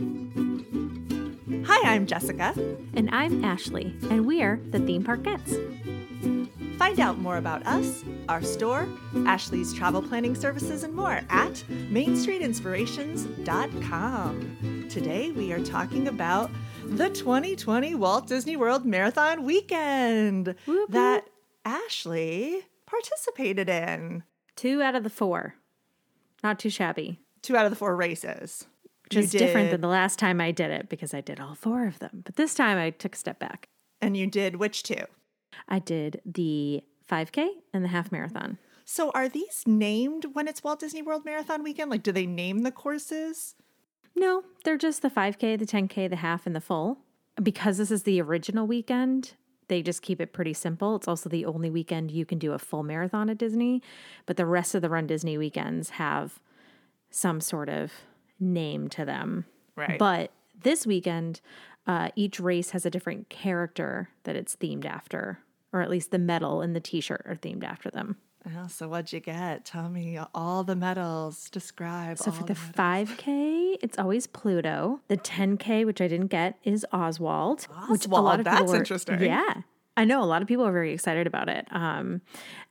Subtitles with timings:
[0.00, 2.54] Hi, I'm Jessica.
[2.94, 5.58] And I'm Ashley, and we're the Theme Parkettes.
[6.78, 8.88] Find out more about us, our store,
[9.26, 14.86] Ashley's travel planning services, and more at MainStreetInspirations.com.
[14.88, 16.50] Today we are talking about
[16.84, 21.28] the 2020 Walt Disney World Marathon Weekend Whoop, that
[21.66, 24.22] Ashley participated in.
[24.56, 25.56] Two out of the four.
[26.42, 27.20] Not too shabby.
[27.42, 28.66] Two out of the four races.
[29.14, 31.86] Which is different than the last time I did it because I did all four
[31.86, 32.22] of them.
[32.24, 33.68] But this time I took a step back.
[34.00, 35.04] And you did which two?
[35.68, 38.58] I did the 5K and the half marathon.
[38.84, 41.90] So are these named when it's Walt Disney World Marathon weekend?
[41.90, 43.54] Like, do they name the courses?
[44.14, 46.98] No, they're just the 5K, the 10K, the half, and the full.
[47.42, 49.34] Because this is the original weekend,
[49.68, 50.96] they just keep it pretty simple.
[50.96, 53.82] It's also the only weekend you can do a full marathon at Disney,
[54.26, 56.40] but the rest of the Run Disney weekends have
[57.10, 57.92] some sort of
[58.42, 59.46] name to them.
[59.76, 59.98] Right.
[59.98, 60.32] But
[60.62, 61.40] this weekend,
[61.86, 65.38] uh, each race has a different character that it's themed after,
[65.72, 68.16] or at least the medal and the t shirt are themed after them.
[68.44, 69.64] Oh, so what'd you get?
[69.64, 71.48] Tell me all the medals.
[71.50, 72.18] Describe.
[72.18, 75.00] So for the, 5K, it's always Pluto.
[75.06, 77.68] The 10K, which I didn't get, is Oswald.
[77.88, 79.22] Which a lot of that's were- interesting.
[79.22, 79.62] Yeah,
[79.96, 81.66] I know a lot of people are very excited about it.
[81.70, 82.22] Um,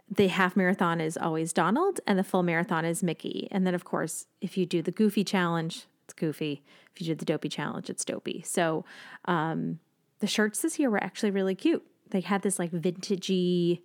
[0.10, 3.48] the half marathon is always Donald, and the full marathon is Mickey.
[3.52, 6.64] And then, of course, if you do the Goofy challenge, it's Goofy.
[6.94, 8.44] If you do the Dopey challenge, it's Dopey.
[8.46, 8.84] So
[9.26, 9.80] um,
[10.20, 11.84] the shirts this year were actually really cute.
[12.10, 13.82] They had this like vintagey,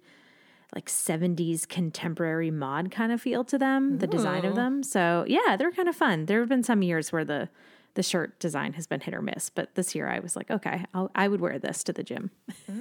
[0.74, 4.82] like 70s contemporary mod kind of feel to them, the design of them.
[4.82, 6.26] So yeah, they're kind of fun.
[6.26, 7.48] There have been some years where the
[7.96, 10.84] the shirt design has been hit or miss, but this year I was like, okay,
[10.94, 12.30] I'll, I would wear this to the gym.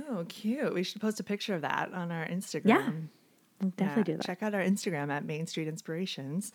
[0.09, 0.73] Oh, cute.
[0.73, 2.66] We should post a picture of that on our Instagram.
[2.66, 2.89] Yeah,
[3.61, 4.25] I'll definitely Yeah, do that.
[4.25, 6.52] Check out our Instagram at Main Street Inspirations.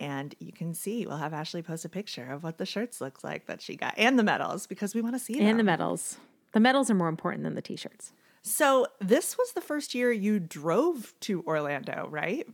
[0.00, 3.22] And you can see, we'll have Ashley post a picture of what the shirts look
[3.24, 5.46] like that she got and the medals because we want to see them.
[5.46, 6.18] And the medals.
[6.52, 8.12] The medals are more important than the t-shirts.
[8.42, 12.46] so, this was the first year you drove to Orlando, right?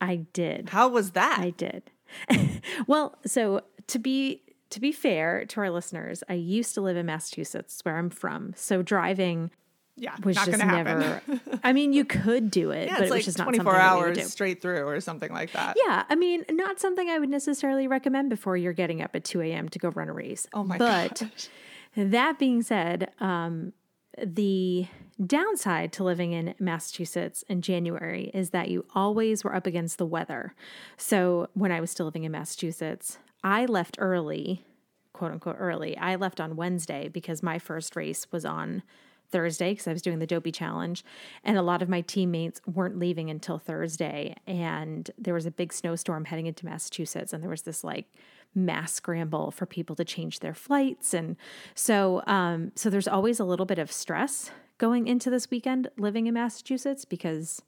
[0.00, 0.68] I did.
[0.68, 1.38] How was that?
[1.40, 1.90] I did.
[2.86, 4.42] well, so to be
[4.74, 8.54] to be fair to our listeners, I used to live in Massachusetts, where I'm from.
[8.56, 9.52] So driving
[9.96, 10.98] yeah, was just going to happen.
[10.98, 11.60] never.
[11.62, 13.64] I mean, you could do it, yeah, but it's it was like just not 24
[13.64, 15.76] something that we would hours straight through or something like that.
[15.86, 19.42] Yeah, I mean, not something I would necessarily recommend before you're getting up at 2
[19.42, 19.68] a.m.
[19.68, 20.48] to go run a race.
[20.52, 21.48] Oh my but gosh.
[21.94, 23.74] that being said, um,
[24.20, 24.88] the
[25.24, 30.06] downside to living in Massachusetts in January is that you always were up against the
[30.06, 30.56] weather.
[30.96, 34.64] So when I was still living in Massachusetts, I left early,
[35.12, 35.96] quote unquote early.
[35.98, 38.82] I left on Wednesday because my first race was on
[39.30, 41.04] Thursday because I was doing the Dopey Challenge.
[41.44, 44.34] And a lot of my teammates weren't leaving until Thursday.
[44.46, 47.32] And there was a big snowstorm heading into Massachusetts.
[47.32, 48.06] And there was this like
[48.54, 51.12] mass scramble for people to change their flights.
[51.12, 51.36] And
[51.74, 56.26] so, um, so there's always a little bit of stress going into this weekend living
[56.26, 57.60] in Massachusetts because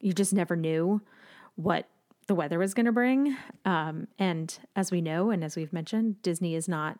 [0.00, 1.00] you just never knew
[1.56, 1.88] what
[2.26, 3.36] the weather was going to bring.
[3.64, 6.98] Um, and as we know, and as we've mentioned, Disney is not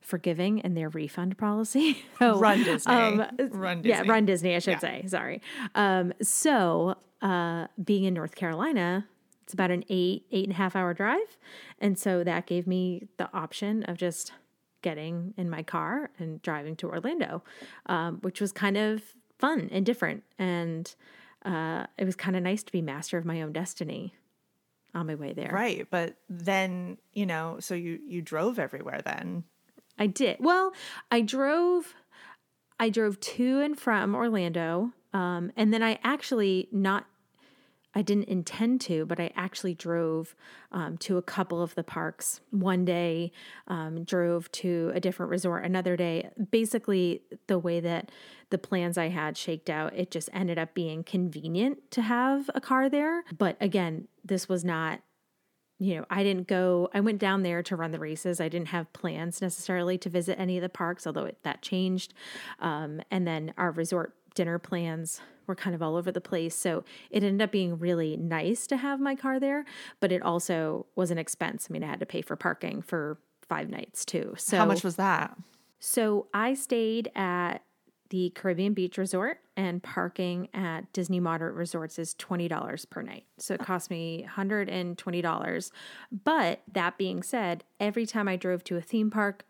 [0.00, 2.02] forgiving in their refund policy.
[2.18, 2.92] So, Run Disney.
[2.94, 4.08] um, Run Yeah, Disney.
[4.08, 4.78] run Disney, I should Yeah.
[4.78, 5.04] say.
[5.06, 5.42] Sorry.
[5.74, 9.06] Um, so, uh, being in North Carolina,
[9.42, 11.38] it's about an eight, eight and a half hour drive.
[11.80, 14.32] And so that gave me the option of just
[14.82, 17.42] getting in my car and driving to Orlando,
[17.86, 19.02] um, which was kind of
[19.38, 20.22] fun and different.
[20.38, 20.94] And
[21.44, 24.14] uh, it was kind of nice to be master of my own destiny
[24.94, 25.50] on my way there.
[25.52, 25.86] Right.
[25.90, 29.44] But then, you know, so you you drove everywhere then.
[29.98, 30.36] I did.
[30.40, 30.72] Well,
[31.10, 31.94] I drove
[32.80, 34.92] I drove to and from Orlando.
[35.12, 37.06] Um, and then I actually not
[37.98, 40.36] I didn't intend to, but I actually drove
[40.70, 42.40] um, to a couple of the parks.
[42.52, 43.32] One day,
[43.66, 45.64] um, drove to a different resort.
[45.64, 48.12] Another day, basically the way that
[48.50, 52.60] the plans I had shaked out, it just ended up being convenient to have a
[52.60, 53.24] car there.
[53.36, 55.00] But again, this was not
[55.80, 58.40] you know, I didn't go, I went down there to run the races.
[58.40, 62.14] I didn't have plans necessarily to visit any of the parks, although it, that changed.
[62.58, 66.54] Um, and then our resort dinner plans were kind of all over the place.
[66.54, 69.64] So it ended up being really nice to have my car there,
[69.98, 71.66] but it also was an expense.
[71.68, 73.18] I mean, I had to pay for parking for
[73.48, 74.34] five nights too.
[74.38, 75.36] So How much was that?
[75.80, 77.64] so I stayed at
[78.10, 83.24] the Caribbean Beach Resort, and parking at Disney Moderate Resorts is $20 per night.
[83.38, 85.70] So it cost me $120.
[86.24, 89.44] But that being said, every time I drove to a theme park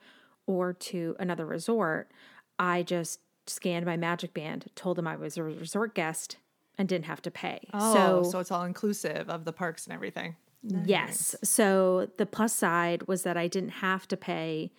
[0.46, 2.10] or to another resort,
[2.58, 6.36] I just scanned my magic band, told them I was a resort guest,
[6.76, 7.68] and didn't have to pay.
[7.74, 10.36] Oh, so so it's all inclusive of the parks and everything.
[10.62, 11.36] Yes.
[11.44, 14.72] So the plus side was that I didn't have to pay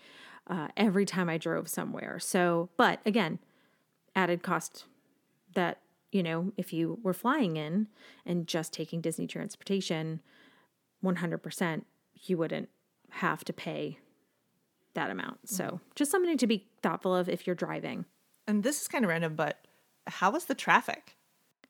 [0.48, 2.20] uh, every time I drove somewhere.
[2.20, 3.40] So, but again,
[4.16, 4.86] added cost
[5.54, 5.80] that,
[6.12, 7.88] you know, if you were flying in
[8.26, 10.22] and just taking Disney transportation,
[11.04, 11.84] 100%,
[12.26, 12.70] you wouldn't
[13.12, 14.00] have to pay
[14.96, 15.48] that amount.
[15.48, 18.06] So, just something to be thoughtful of if you're driving.
[18.50, 19.60] And this is kind of random, but
[20.08, 21.16] how was the traffic?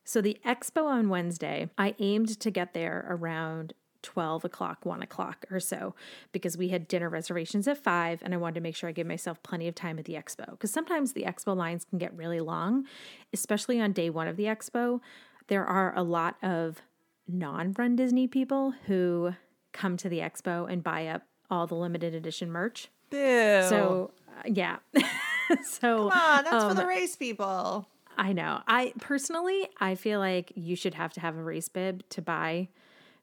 [0.05, 5.45] So, the expo on Wednesday, I aimed to get there around 12 o'clock, 1 o'clock
[5.51, 5.93] or so,
[6.31, 9.05] because we had dinner reservations at 5, and I wanted to make sure I gave
[9.05, 10.51] myself plenty of time at the expo.
[10.51, 12.85] Because sometimes the expo lines can get really long,
[13.33, 15.01] especially on day one of the expo.
[15.47, 16.81] There are a lot of
[17.27, 19.35] non run Disney people who
[19.73, 22.87] come to the expo and buy up all the limited edition merch.
[23.09, 23.65] Boo.
[23.67, 24.77] So, uh, yeah.
[25.63, 27.87] so, come on, that's for um, the race people.
[28.17, 28.61] I know.
[28.67, 32.67] I personally, I feel like you should have to have a race bib to buy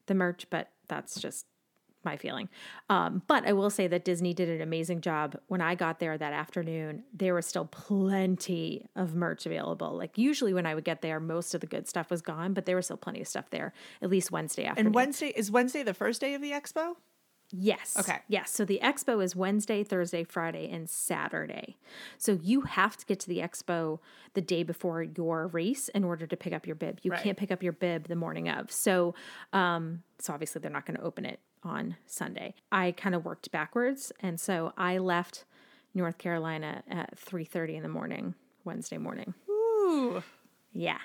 [0.07, 1.45] the merch, but that's just
[2.03, 2.49] my feeling.
[2.89, 5.37] Um, but I will say that Disney did an amazing job.
[5.47, 9.95] When I got there that afternoon, there was still plenty of merch available.
[9.95, 12.65] Like usually when I would get there, most of the good stuff was gone, but
[12.65, 13.73] there was still plenty of stuff there.
[14.01, 14.87] At least Wednesday afternoon.
[14.87, 16.95] And Wednesday is Wednesday the first day of the expo?
[17.51, 17.95] Yes.
[17.97, 18.17] Okay.
[18.27, 18.51] Yes.
[18.51, 21.77] So the expo is Wednesday, Thursday, Friday, and Saturday.
[22.17, 23.99] So you have to get to the expo
[24.33, 26.99] the day before your race in order to pick up your bib.
[27.03, 27.21] You Right.
[27.23, 28.71] can't pick up your bib the morning of.
[28.71, 29.15] So,
[29.53, 32.53] um, so obviously they're not going to open it on Sunday.
[32.71, 35.45] I kind of worked backwards, and so I left
[35.93, 38.35] North Carolina at three thirty in the morning
[38.65, 39.33] Wednesday morning.
[39.49, 40.21] Ooh.
[40.73, 40.99] Yeah.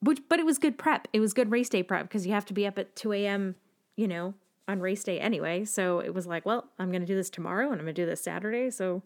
[0.00, 1.08] Which, but it was good prep.
[1.12, 3.56] It was good race day prep because you have to be up at 2 a.m.,
[3.96, 4.34] you know,
[4.68, 5.64] on race day anyway.
[5.64, 8.02] So it was like, well, I'm going to do this tomorrow and I'm going to
[8.02, 8.70] do this Saturday.
[8.70, 9.02] So,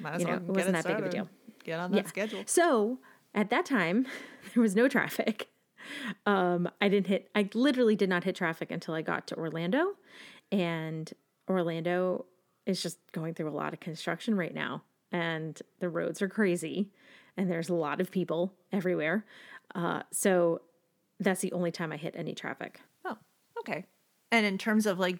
[0.00, 1.28] Might you know, well it wasn't that big of a deal.
[1.64, 2.08] Get on that Yeah.
[2.08, 2.42] schedule.
[2.46, 2.98] So
[3.34, 4.06] at that time,
[4.54, 5.48] there was no traffic.
[6.26, 9.96] Um, I didn't hit, I literally did not hit traffic until I got to Orlando.
[10.52, 11.12] And
[11.50, 12.26] Orlando
[12.66, 14.84] is just going through a lot of construction right now.
[15.10, 16.92] And the roads are crazy.
[17.36, 19.26] And there's a lot of people everywhere.
[19.74, 20.60] Uh, so
[21.18, 22.80] that's the only time I hit any traffic.
[23.04, 23.18] Oh,
[23.58, 23.84] okay.
[24.32, 25.18] And in terms of like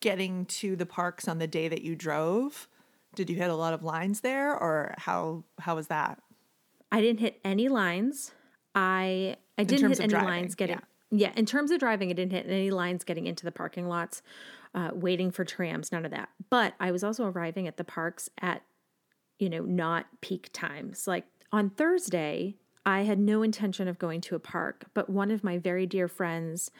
[0.00, 2.68] getting to the parks on the day that you drove,
[3.14, 6.20] did you hit a lot of lines there or how how was that?
[6.92, 8.32] I didn't hit any lines.
[8.74, 11.32] I I didn't hit any driving, lines getting yeah.
[11.36, 14.22] in terms of driving, I didn't hit any lines getting into the parking lots,
[14.74, 16.30] uh, waiting for trams, none of that.
[16.50, 18.62] But I was also arriving at the parks at,
[19.38, 21.06] you know, not peak times.
[21.06, 25.44] Like on Thursday, I had no intention of going to a park, but one of
[25.44, 26.70] my very dear friends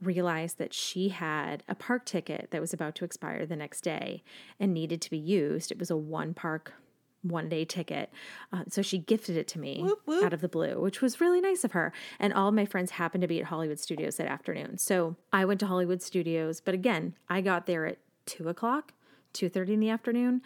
[0.00, 4.22] realized that she had a park ticket that was about to expire the next day
[4.60, 5.72] and needed to be used.
[5.72, 6.74] It was a one park,
[7.22, 8.10] one day ticket.
[8.52, 10.24] Uh, so she gifted it to me Whoop, whoop.
[10.24, 11.92] out of the blue, which was really nice of her.
[12.18, 14.78] And all my friends happened to be at Hollywood Studios that afternoon.
[14.78, 18.92] So I went to Hollywood Studios, but again, I got there at two o'clock,
[19.32, 20.42] two thirty in the afternoon.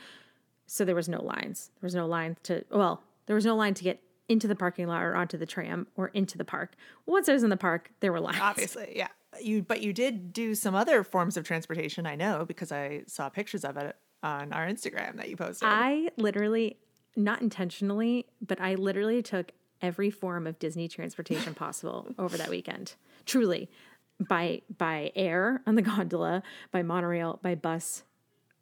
[0.67, 1.71] So there was no lines.
[1.81, 4.87] There was no line to well, there was no line to get into the parking
[4.87, 6.75] lot or onto the tram or into the park.
[7.05, 8.39] Once I was in the park, there were lines.
[8.41, 9.09] Obviously, yeah.
[9.41, 13.29] You but you did do some other forms of transportation, I know, because I saw
[13.29, 15.69] pictures of it on our Instagram that you posted.
[15.69, 16.79] I literally,
[17.17, 22.95] not intentionally, but I literally took every form of Disney transportation possible over that weekend.
[23.25, 23.71] Truly,
[24.19, 28.03] by by air on the gondola, by monorail, by bus,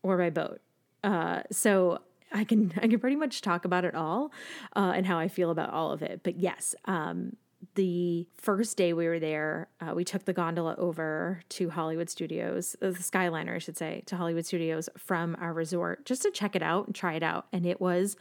[0.03, 0.61] or by boat.
[1.03, 2.00] Uh, so
[2.32, 4.33] I can I can pretty much talk about it all
[4.76, 6.21] uh, and how I feel about all of it.
[6.23, 7.37] But yes, um,
[7.75, 12.77] the first day we were there, uh, we took the gondola over to Hollywood Studios,
[12.81, 16.55] uh, the Skyliner, I should say, to Hollywood Studios from our resort just to check
[16.55, 17.47] it out and try it out.
[17.53, 18.17] And it was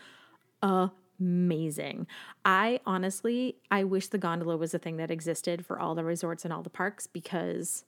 [0.63, 2.08] amazing.
[2.46, 6.44] I honestly, I wish the gondola was a thing that existed for all the resorts
[6.44, 7.86] and all the parks because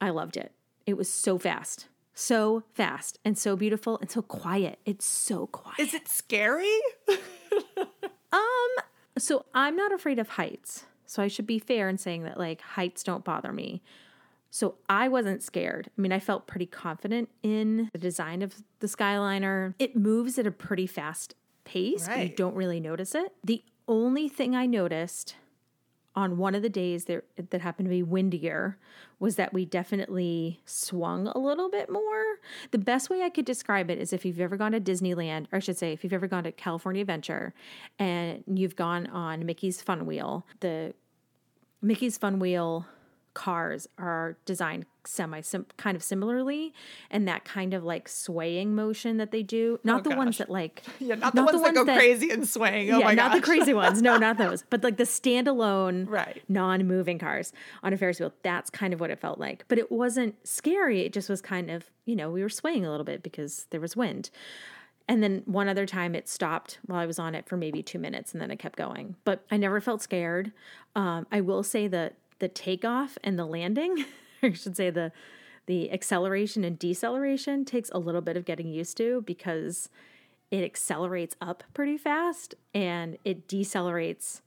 [0.00, 0.52] I loved it.
[0.86, 4.78] It was so fast, so fast, and so beautiful and so quiet.
[4.84, 5.78] It's so quiet.
[5.78, 6.78] Is it scary?
[9.20, 10.84] So I'm not afraid of heights.
[11.06, 13.82] So I should be fair in saying that like heights don't bother me.
[14.50, 15.90] So I wasn't scared.
[15.96, 19.74] I mean, I felt pretty confident in the design of the Skyliner.
[19.78, 21.34] It moves at a pretty fast
[21.64, 23.32] pace, but you don't really notice it.
[23.44, 25.36] The only thing I noticed
[26.16, 28.76] on one of the days there that happened to be windier
[29.18, 32.38] was that we definitely swung a little bit more.
[32.70, 35.56] The best way I could describe it is if you've ever gone to Disneyland, or
[35.56, 37.54] I should say, if you've ever gone to California Adventure
[37.98, 40.94] and you've gone on Mickey's Fun Wheel, the
[41.82, 42.86] Mickey's Fun Wheel
[43.34, 46.72] cars are designed semi sim- kind of similarly
[47.10, 50.50] and that kind of like swaying motion that they do not Oh, the ones that
[50.50, 52.90] like Yeah, not the ones that go crazy and swaying.
[52.92, 54.02] Oh yeah, my not the crazy ones.
[54.02, 54.64] No, not those.
[54.70, 56.42] But like the standalone, Right.
[56.48, 57.52] non-moving cars
[57.82, 58.32] on a Ferris wheel.
[58.42, 59.64] That's kind of what it felt like.
[59.68, 61.00] But it wasn't scary.
[61.02, 63.80] It just was kind of, you know, we were swaying a little bit because there
[63.80, 64.30] was wind.
[65.08, 67.98] And then one other time it stopped while I was on it for maybe two
[67.98, 69.16] minutes and then it kept going.
[69.24, 70.52] But I never felt scared.
[70.94, 74.04] Um, I will say that the takeoff and the landing,
[74.42, 75.12] I should say the
[75.66, 79.88] the acceleration and deceleration takes a little bit of getting used to because
[80.50, 84.40] it accelerates up pretty fast and it decelerates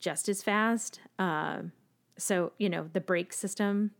[0.00, 1.00] just as fast.
[1.18, 1.72] Um,
[2.16, 3.90] so, you know, the brake system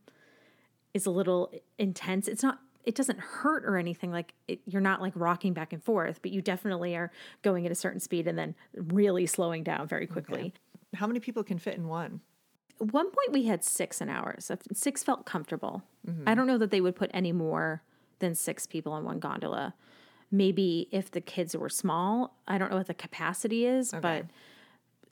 [0.95, 2.27] is a little intense.
[2.27, 4.11] It's not, it doesn't hurt or anything.
[4.11, 7.11] Like it, you're not like rocking back and forth, but you definitely are
[7.43, 10.55] going at a certain speed and then really slowing down very quickly.
[10.95, 12.21] How many people can fit in one?
[12.81, 14.37] At one point, we had six an hour.
[14.39, 15.83] So six felt comfortable.
[16.09, 16.29] Mm-hmm.
[16.29, 17.83] I don't know that they would put any more
[18.19, 19.75] than six people in one gondola.
[20.31, 24.27] Maybe if the kids were small, I don't know what the capacity is, but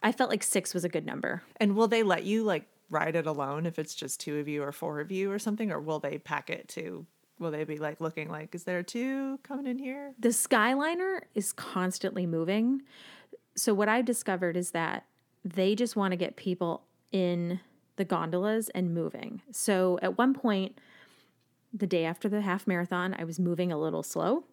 [0.02, 1.42] I felt like six was a good number.
[1.58, 4.62] And will they let you like ride it alone if it's just two of you
[4.62, 5.70] or four of you or something?
[5.70, 7.06] Or will they pack it to,
[7.38, 10.14] will they be like looking like, is there two coming in here?
[10.18, 12.82] The Skyliner is constantly moving.
[13.56, 15.04] So, what I've discovered is that
[15.44, 17.60] they just want to get people in
[17.96, 19.42] the gondolas and moving.
[19.50, 20.78] So, at one point,
[21.72, 24.44] the day after the half marathon, I was moving a little slow.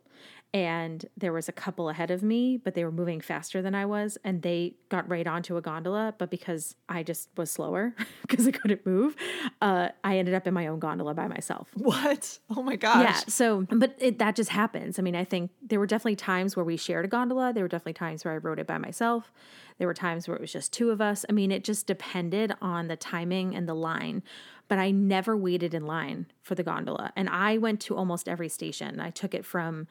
[0.53, 3.85] And there was a couple ahead of me, but they were moving faster than I
[3.85, 4.17] was.
[4.23, 6.15] And they got right onto a gondola.
[6.17, 9.15] But because I just was slower, because I couldn't move,
[9.61, 11.69] uh, I ended up in my own gondola by myself.
[11.73, 12.39] What?
[12.55, 13.03] Oh my gosh.
[13.03, 13.21] Yeah.
[13.27, 14.97] So, but it, that just happens.
[14.97, 17.51] I mean, I think there were definitely times where we shared a gondola.
[17.51, 19.33] There were definitely times where I rode it by myself.
[19.77, 21.25] There were times where it was just two of us.
[21.29, 24.23] I mean, it just depended on the timing and the line.
[24.69, 27.11] But I never waited in line for the gondola.
[27.15, 28.99] And I went to almost every station.
[28.99, 29.87] I took it from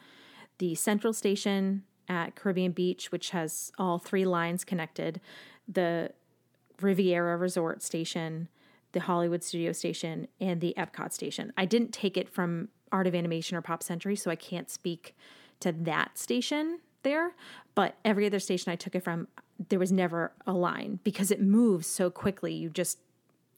[0.59, 5.21] the central station at Caribbean Beach, which has all three lines connected,
[5.69, 6.11] the
[6.81, 8.49] Riviera Resort station,
[8.93, 11.53] the Hollywood Studio station, and the Epcot station.
[11.57, 15.15] I didn't take it from Art of Animation or Pop Century, so I can't speak
[15.61, 17.35] to that station there.
[17.75, 19.29] But every other station I took it from,
[19.69, 22.55] there was never a line because it moves so quickly.
[22.55, 22.99] You just,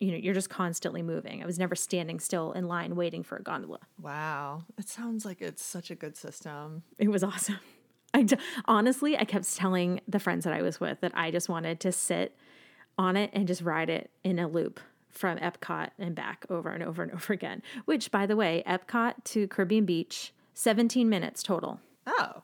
[0.00, 1.42] you know, you're just constantly moving.
[1.42, 3.80] I was never standing still in line waiting for a gondola.
[4.00, 4.62] Wow.
[4.78, 6.82] It sounds like it's such a good system.
[6.98, 7.58] It was awesome.
[8.14, 11.48] I d- honestly, I kept telling the friends that I was with that I just
[11.48, 12.36] wanted to sit
[12.96, 16.82] on it and just ride it in a loop from Epcot and back over and
[16.82, 17.62] over and over again.
[17.84, 21.80] Which, by the way, Epcot to Caribbean Beach, 17 minutes total.
[22.06, 22.42] Oh.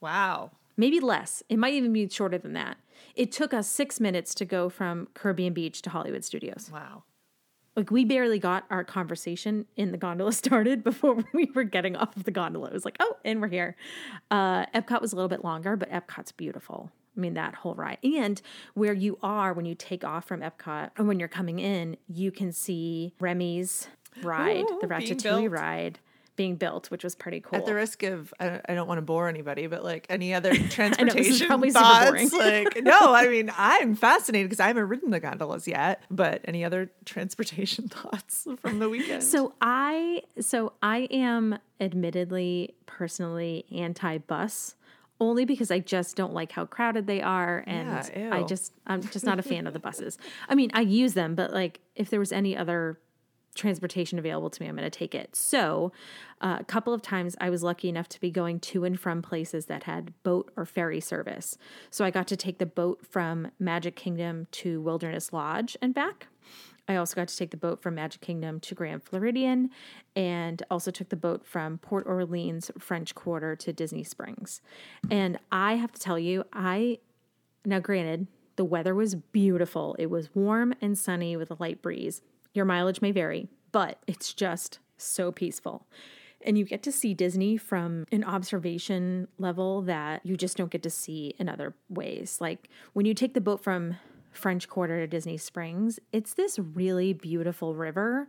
[0.00, 0.50] Wow.
[0.76, 1.42] Maybe less.
[1.48, 2.76] It might even be shorter than that.
[3.14, 6.70] It took us six minutes to go from Caribbean Beach to Hollywood Studios.
[6.72, 7.04] Wow.
[7.76, 12.16] Like we barely got our conversation in the gondola started before we were getting off
[12.16, 12.68] of the gondola.
[12.68, 13.76] It was like, oh, and we're here.
[14.30, 16.90] Uh, Epcot was a little bit longer, but Epcot's beautiful.
[17.16, 17.98] I mean, that whole ride.
[18.02, 18.40] And
[18.74, 22.30] where you are when you take off from Epcot and when you're coming in, you
[22.30, 23.88] can see Remy's
[24.22, 25.98] ride, Ooh, the Ratatouille ride
[26.36, 27.58] being built, which was pretty cool.
[27.58, 30.54] At the risk of, I I don't want to bore anybody, but like any other
[30.68, 35.66] transportation super thoughts, like no, I mean I'm fascinated because I haven't ridden the gondolas
[35.66, 36.02] yet.
[36.10, 39.24] But any other transportation thoughts from the weekend?
[39.24, 44.76] So I so I am admittedly personally anti-bus
[45.18, 49.02] only because I just don't like how crowded they are and Yeah, I just I'm
[49.02, 50.18] just not a fan of the buses.
[50.48, 52.98] I mean, I use them, but like if there was any other
[53.56, 55.34] transportation available to me, I'm going to take it.
[55.34, 55.92] So,
[56.40, 59.22] uh, a couple of times I was lucky enough to be going to and from
[59.22, 61.58] places that had boat or ferry service.
[61.90, 66.28] So, I got to take the boat from Magic Kingdom to Wilderness Lodge and back.
[66.88, 69.70] I also got to take the boat from Magic Kingdom to Grand Floridian
[70.14, 74.60] and also took the boat from Port Orleans French Quarter to Disney Springs.
[75.10, 76.98] And I have to tell you, I
[77.64, 79.96] now granted, the weather was beautiful.
[79.98, 82.22] It was warm and sunny with a light breeze.
[82.56, 85.86] Your mileage may vary, but it's just so peaceful.
[86.42, 90.82] And you get to see Disney from an observation level that you just don't get
[90.84, 92.38] to see in other ways.
[92.40, 93.96] Like when you take the boat from
[94.36, 98.28] French Quarter to Disney Springs, it's this really beautiful river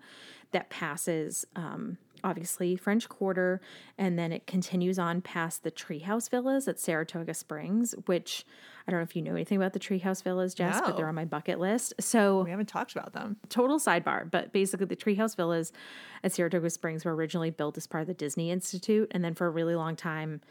[0.51, 3.61] that passes um, obviously French Quarter,
[3.97, 8.45] and then it continues on past the Treehouse Villas at Saratoga Springs, which
[8.87, 11.15] I don't know if you know anything about the Treehouse Villas, Jess, but they're on
[11.15, 11.93] my bucket list.
[11.99, 13.37] So we haven't talked about them.
[13.49, 15.71] total sidebar, but basically the Treehouse Villas
[16.23, 19.47] at Saratoga Springs were originally built as part of the Disney Institute, and then for
[19.47, 20.41] a really long time,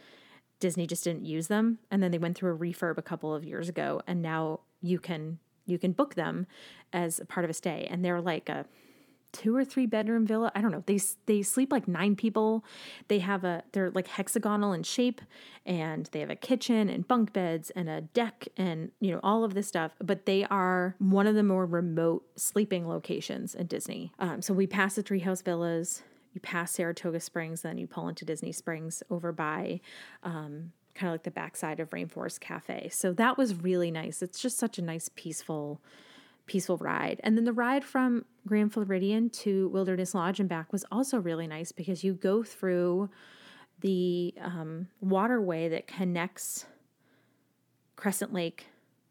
[0.60, 3.44] Disney just didn't use them, and then they went through a refurb a couple of
[3.44, 6.46] years ago, and now you can you can book them
[6.92, 8.66] as a part of a stay, and they're like a
[9.36, 10.50] two or three bedroom villa.
[10.54, 10.82] I don't know.
[10.86, 12.64] They they sleep like nine people.
[13.08, 15.20] They have a they're like hexagonal in shape,
[15.64, 19.44] and they have a kitchen and bunk beds and a deck and you know all
[19.44, 19.92] of this stuff.
[20.02, 24.12] But they are one of the more remote sleeping locations in Disney.
[24.18, 26.02] Um, so we pass the Treehouse Villas.
[26.32, 29.80] You pass Saratoga Springs, then you pull into Disney Springs over by
[30.22, 32.88] um, kind of like the backside of Rainforest Cafe.
[32.90, 34.22] So that was really nice.
[34.22, 35.80] It's just such a nice, peaceful
[36.46, 37.20] peaceful ride.
[37.24, 41.48] And then the ride from Grand Floridian to Wilderness Lodge and back was also really
[41.48, 43.10] nice because you go through
[43.80, 46.66] the um, waterway that connects
[47.96, 48.66] Crescent Lake,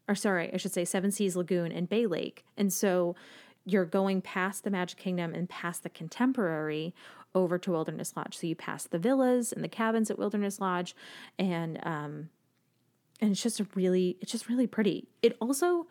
[0.08, 2.44] or sorry, I should say Seven Seas Lagoon and Bay Lake.
[2.56, 3.14] And so
[3.66, 6.94] you're going past the Magic Kingdom and past the Contemporary
[7.34, 8.38] over to Wilderness Lodge.
[8.38, 10.94] So you pass the villas and the cabins at Wilderness Lodge,
[11.38, 12.30] and um,
[13.20, 15.08] and it's just a really, it's just really pretty.
[15.22, 15.86] It also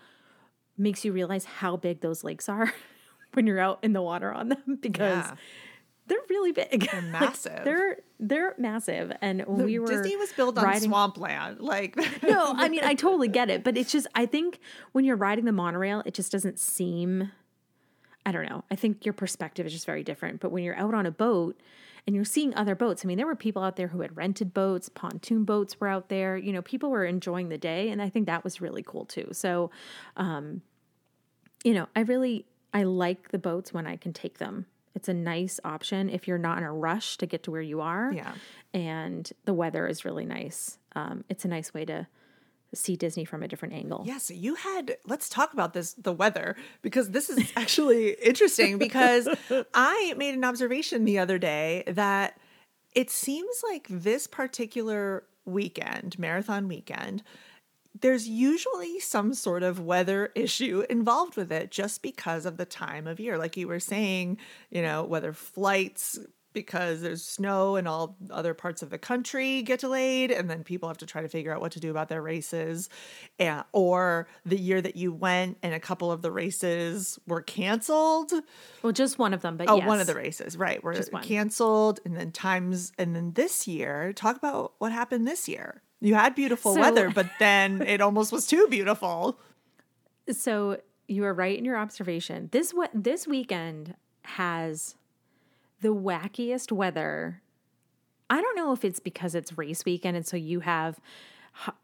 [0.77, 2.73] makes you realize how big those lakes are
[3.33, 5.35] when you're out in the water on them because yeah.
[6.07, 6.89] they're really big.
[6.91, 7.53] They're massive.
[7.53, 9.11] like, they're they're massive.
[9.21, 11.59] And when we were Disney was built riding, on swampland.
[11.61, 13.63] Like No, I mean I totally get it.
[13.63, 14.59] But it's just I think
[14.91, 17.31] when you're riding the monorail, it just doesn't seem
[18.25, 18.63] I don't know.
[18.71, 20.39] I think your perspective is just very different.
[20.39, 21.59] But when you're out on a boat
[22.07, 24.53] and you're seeing other boats, I mean, there were people out there who had rented
[24.53, 26.35] boats, pontoon boats were out there.
[26.35, 27.89] You know, people were enjoying the day.
[27.89, 29.29] And I think that was really cool too.
[29.31, 29.69] So,
[30.17, 30.61] um,
[31.63, 34.65] you know, I really, I like the boats when I can take them.
[34.95, 37.81] It's a nice option if you're not in a rush to get to where you
[37.81, 38.11] are.
[38.13, 38.33] Yeah.
[38.73, 40.77] And the weather is really nice.
[40.95, 42.07] Um, it's a nice way to
[42.73, 44.03] see Disney from a different angle.
[44.05, 49.27] Yes, you had let's talk about this the weather because this is actually interesting because
[49.73, 52.37] I made an observation the other day that
[52.93, 57.23] it seems like this particular weekend, marathon weekend,
[58.01, 63.07] there's usually some sort of weather issue involved with it just because of the time
[63.07, 63.37] of year.
[63.37, 64.37] Like you were saying,
[64.69, 66.19] you know, whether flights
[66.55, 70.89] because there's snow and all other parts of the country get delayed and then people
[70.89, 72.89] have to try to figure out what to do about their races.
[73.37, 78.31] And, or the year that you went and a couple of the races were canceled.
[78.81, 79.87] Well just one of them but oh yes.
[79.87, 84.35] one of the races right were canceled and then times and then this year talk
[84.37, 85.83] about what happened this year.
[86.01, 89.37] You had beautiful so, weather but then it almost was too beautiful.
[90.31, 92.49] So you are right in your observation.
[92.51, 94.95] This what this weekend has
[95.85, 97.43] the wackiest weather.
[98.27, 100.99] I don't know if it's because it's race weekend and so you have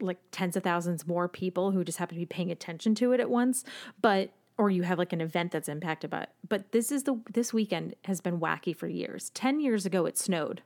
[0.00, 3.20] like tens of thousands more people who just happen to be paying attention to it
[3.20, 3.62] at once,
[4.00, 6.30] but or you have like an event that's impacted by it.
[6.48, 9.30] But this is the this weekend has been wacky for years.
[9.34, 10.62] 10 years ago it snowed.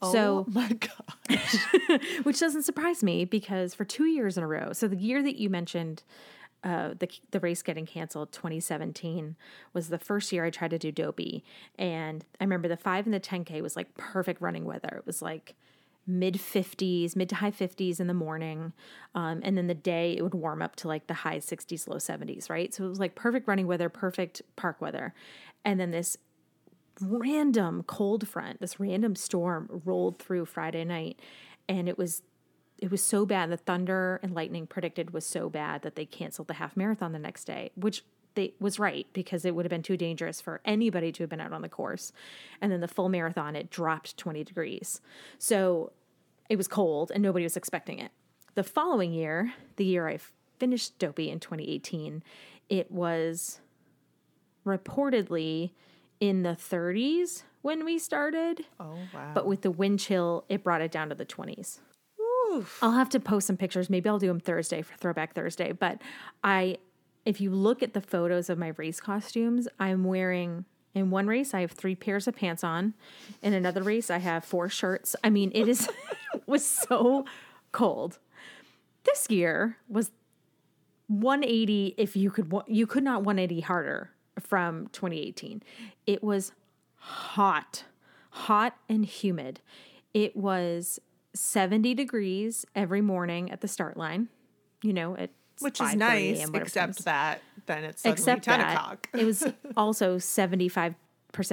[0.00, 1.56] Oh so, my gosh.
[2.22, 4.72] which doesn't surprise me because for 2 years in a row.
[4.72, 6.02] So the year that you mentioned
[6.64, 9.36] uh, the the race getting canceled 2017
[9.74, 11.44] was the first year I tried to do dopey.
[11.78, 14.96] And I remember the 5 and the 10k was like perfect running weather.
[14.96, 15.54] It was like
[16.06, 18.74] mid 50s mid to high 50s in the morning
[19.14, 21.96] um, and then the day it would warm up to like the high 60s low
[21.96, 22.74] 70s right?
[22.74, 25.14] So it was like perfect running weather perfect park weather.
[25.64, 26.18] And then this
[27.00, 31.18] random cold front this random storm rolled through Friday night
[31.68, 32.22] and it was
[32.78, 33.50] it was so bad.
[33.50, 37.18] The thunder and lightning predicted was so bad that they canceled the half marathon the
[37.18, 41.12] next day, which they was right because it would have been too dangerous for anybody
[41.12, 42.12] to have been out on the course.
[42.60, 45.00] And then the full marathon, it dropped 20 degrees.
[45.38, 45.92] So
[46.48, 48.10] it was cold and nobody was expecting it.
[48.54, 50.18] The following year, the year I
[50.58, 52.22] finished Dopey in 2018,
[52.68, 53.60] it was
[54.66, 55.70] reportedly
[56.20, 58.64] in the 30s when we started.
[58.78, 59.32] Oh, wow.
[59.34, 61.80] But with the wind chill, it brought it down to the 20s.
[62.82, 63.88] I'll have to post some pictures.
[63.88, 65.72] Maybe I'll do them Thursday for Throwback Thursday.
[65.72, 66.00] But
[66.42, 66.78] I,
[67.24, 70.64] if you look at the photos of my race costumes, I'm wearing
[70.94, 72.94] in one race I have three pairs of pants on.
[73.42, 75.16] In another race I have four shirts.
[75.24, 75.88] I mean, it is
[76.46, 77.24] was so
[77.72, 78.18] cold.
[79.04, 80.12] This year was
[81.08, 85.62] 180 if you could you could not 180 harder from 2018.
[86.06, 86.52] It was
[86.96, 87.84] hot.
[88.30, 89.60] Hot and humid.
[90.12, 91.00] It was
[91.34, 94.28] 70 degrees every morning at the start line,
[94.82, 99.08] you know, at which is nice, except that then it's except 10 that, o'clock.
[99.16, 100.94] it was also 75%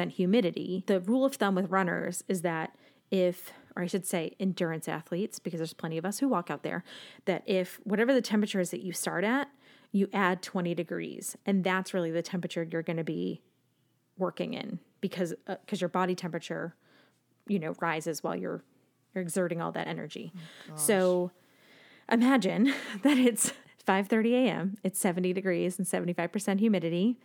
[0.09, 0.83] humidity.
[0.87, 2.75] The rule of thumb with runners is that
[3.11, 6.63] if, or I should say, endurance athletes, because there's plenty of us who walk out
[6.63, 6.83] there,
[7.25, 9.49] that if whatever the temperature is that you start at,
[9.91, 11.37] you add 20 degrees.
[11.45, 13.41] And that's really the temperature you're going to be
[14.17, 16.75] working in because because uh, your body temperature,
[17.47, 18.63] you know, rises while you're
[19.13, 20.33] you're exerting all that energy.
[20.71, 21.31] Oh, so
[22.11, 23.53] imagine that it's
[23.87, 24.77] 5:30 a.m.
[24.83, 27.17] It's 70 degrees and 75% humidity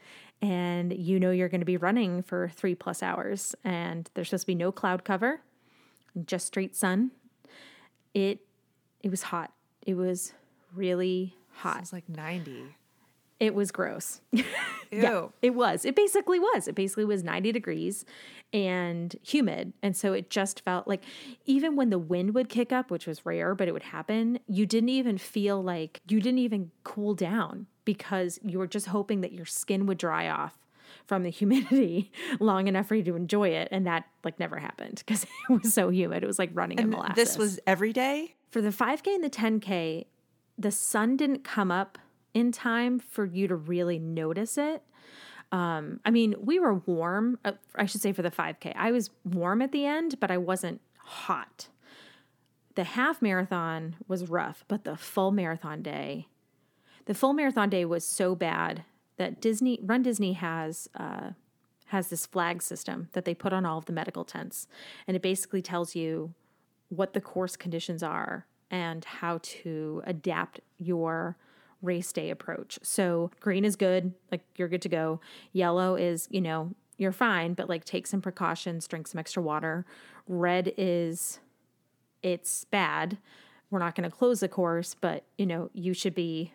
[0.42, 4.42] and you know you're going to be running for 3 plus hours and there's supposed
[4.42, 5.40] to be no cloud cover,
[6.24, 7.10] just straight sun.
[8.14, 8.40] It
[9.02, 9.52] it was hot.
[9.86, 10.32] It was
[10.74, 11.76] really hot.
[11.76, 12.74] It was like 90.
[13.38, 14.20] It was gross.
[14.32, 14.44] Ew.
[14.90, 15.84] Yeah, it was.
[15.84, 16.68] It basically was.
[16.68, 18.04] It basically was 90 degrees
[18.52, 19.72] and humid.
[19.82, 21.02] And so it just felt like
[21.44, 24.64] even when the wind would kick up, which was rare, but it would happen, you
[24.64, 29.32] didn't even feel like you didn't even cool down because you were just hoping that
[29.32, 30.56] your skin would dry off
[31.04, 33.68] from the humidity long enough for you to enjoy it.
[33.70, 36.22] And that like never happened because it was so humid.
[36.22, 37.16] It was like running in molasses.
[37.16, 38.34] This was every day?
[38.50, 40.06] for the 5K and the 10K,
[40.56, 41.98] the sun didn't come up
[42.36, 44.82] in time for you to really notice it.
[45.52, 48.74] Um, I mean, we were warm, uh, I should say for the 5K.
[48.76, 51.68] I was warm at the end, but I wasn't hot.
[52.74, 56.28] The half marathon was rough, but the full marathon day,
[57.06, 58.84] the full marathon day was so bad
[59.16, 61.30] that Disney Run Disney has uh,
[61.86, 64.66] has this flag system that they put on all of the medical tents,
[65.06, 66.34] and it basically tells you
[66.90, 71.38] what the course conditions are and how to adapt your
[71.82, 72.78] race day approach.
[72.82, 75.20] So green is good, like you're good to go.
[75.52, 79.84] Yellow is, you know, you're fine, but like take some precautions, drink some extra water.
[80.26, 81.40] Red is
[82.22, 83.18] it's bad.
[83.70, 86.52] We're not going to close the course, but you know, you should be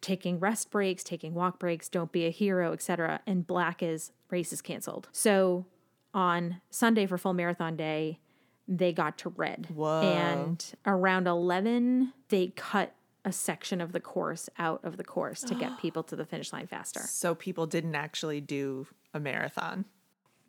[0.00, 3.20] taking rest breaks, taking walk breaks, don't be a hero, etc.
[3.26, 5.08] And black is race is canceled.
[5.12, 5.66] So
[6.14, 8.20] on Sunday for full marathon day,
[8.68, 9.68] they got to red.
[9.74, 10.02] Whoa.
[10.02, 12.94] And around 11, they cut
[13.26, 16.52] a section of the course out of the course to get people to the finish
[16.52, 17.00] line faster.
[17.00, 19.84] So people didn't actually do a marathon.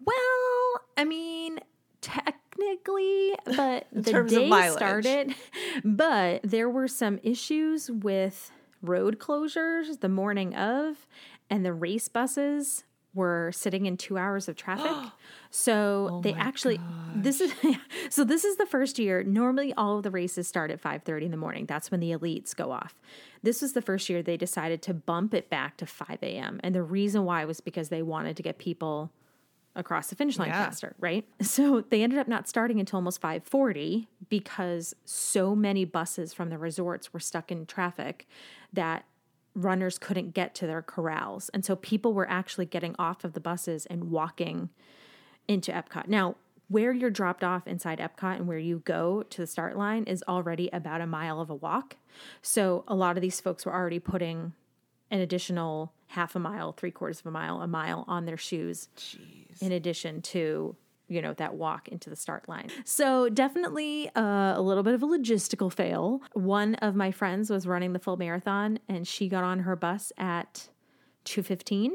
[0.06, 1.60] Well, I mean,
[2.02, 5.34] technically, but the day started,
[5.84, 8.52] but there were some issues with
[8.84, 11.08] road closures the morning of,
[11.50, 12.84] and the race buses
[13.18, 14.96] were sitting in two hours of traffic.
[15.50, 16.80] So oh they my actually
[17.16, 17.54] this is
[18.10, 19.24] so this is the first year.
[19.24, 21.66] Normally all of the races start at 5:30 in the morning.
[21.66, 22.96] That's when the elites go off.
[23.44, 26.60] This was the first year they decided to bump it back to 5 a.m.
[26.64, 29.10] And the reason why was because they wanted to get people
[29.74, 30.66] across the finish line Yeah.
[30.66, 31.24] faster, right?
[31.42, 36.58] So they ended up not starting until almost 5:40 because so many buses from the
[36.58, 38.28] resorts were stuck in traffic
[38.74, 39.06] that
[39.58, 41.50] runners couldn't get to their corrals.
[41.50, 44.70] And so people were actually getting off of the buses and walking
[45.48, 46.08] into Epcot.
[46.08, 46.36] Now,
[46.70, 50.24] where you're dropped off inside Epcot and where you go to the start line is
[50.28, 51.96] already about a mile of a walk.
[52.42, 54.54] So a lot of these folks were already putting
[55.10, 58.90] an additional half a mile, three quarters of a mile, a mile on their shoes
[59.62, 60.76] in addition to
[61.08, 65.04] you know that walk into the start line so definitely uh, a little bit of
[65.04, 69.44] a logistical fail one of my friends was running the full marathon and she got
[69.44, 70.70] on her bus at
[71.26, 71.92] 2.15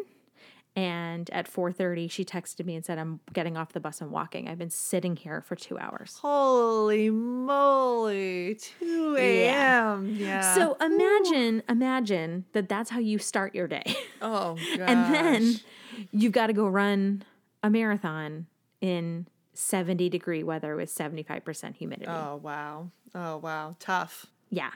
[0.74, 4.48] and at 4.30 she texted me and said i'm getting off the bus and walking
[4.48, 8.54] i've been sitting here for two hours Holy moly.
[8.78, 10.14] 2 a.m.
[10.16, 10.54] Yeah.
[10.54, 14.78] so imagine imagine that that's how you start your day oh, gosh.
[14.80, 15.60] and then
[16.10, 17.22] you've got to go run
[17.62, 18.46] a marathon
[18.82, 22.10] in 70 degree weather with 75% humidity.
[22.10, 22.90] Oh, wow.
[23.14, 23.76] Oh, wow.
[23.78, 24.26] Tough.
[24.50, 24.72] Yeah,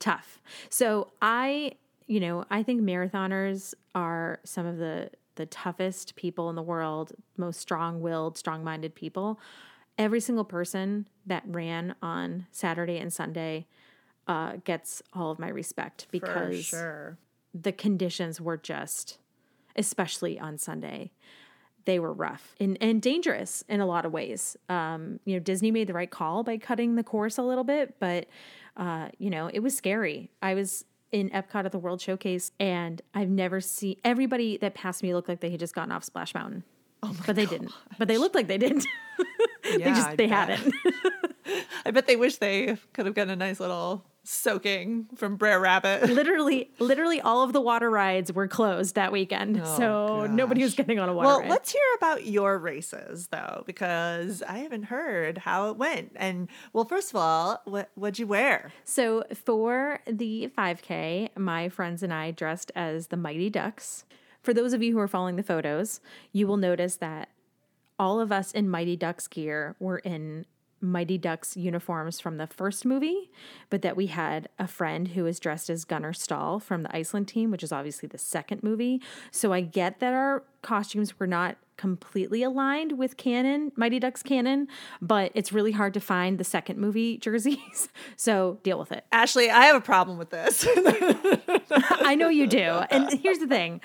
[0.00, 0.40] tough.
[0.68, 1.72] So I,
[2.08, 7.12] you know, I think marathoners are some of the the toughest people in the world,
[7.38, 9.40] most strong-willed, strong-minded people.
[9.96, 13.66] Every single person that ran on Saturday and Sunday
[14.26, 17.16] uh, gets all of my respect For because sure.
[17.54, 19.16] the conditions were just,
[19.76, 21.10] especially on Sunday,
[21.84, 24.56] they were rough and, and dangerous in a lot of ways.
[24.68, 27.96] Um, you know, Disney made the right call by cutting the course a little bit,
[27.98, 28.26] but,
[28.76, 30.30] uh, you know, it was scary.
[30.42, 35.02] I was in Epcot at the World Showcase and I've never seen everybody that passed
[35.02, 36.64] me looked like they had just gotten off Splash Mountain.
[37.02, 37.72] Oh but they didn't.
[37.98, 38.86] But they looked like they didn't.
[39.64, 40.50] they just I they bet.
[40.50, 40.74] hadn't.
[41.86, 46.08] I bet they wish they could have gotten a nice little soaking from Brer Rabbit.
[46.10, 49.60] literally, literally all of the water rides were closed that weekend.
[49.62, 51.50] Oh, so nobody was getting on a water Well, ride.
[51.50, 56.12] let's hear about your races though, because I haven't heard how it went.
[56.16, 58.72] And well, first of all, what what'd you wear?
[58.84, 64.04] So for the 5K, my friends and I dressed as the Mighty Ducks.
[64.42, 66.00] For those of you who are following the photos,
[66.32, 67.28] you will notice that
[67.98, 70.46] all of us in Mighty Ducks gear were in
[70.80, 73.30] Mighty Ducks uniforms from the first movie,
[73.68, 77.28] but that we had a friend who was dressed as Gunnar Stahl from the Iceland
[77.28, 79.00] team, which is obviously the second movie.
[79.30, 84.68] So I get that our costumes were not completely aligned with canon, Mighty Ducks canon,
[85.00, 87.88] but it's really hard to find the second movie jerseys.
[88.16, 89.04] So deal with it.
[89.10, 90.66] Ashley, I have a problem with this.
[91.70, 92.58] I know you do.
[92.60, 93.80] And here's the thing.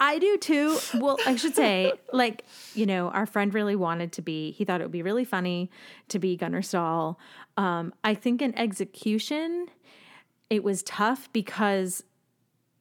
[0.00, 0.78] I do too.
[0.94, 4.80] Well, I should say, like, you know, our friend really wanted to be, he thought
[4.80, 5.70] it would be really funny
[6.08, 7.18] to be Gunnar Stahl.
[7.56, 9.68] Um, I think in execution,
[10.50, 12.04] it was tough because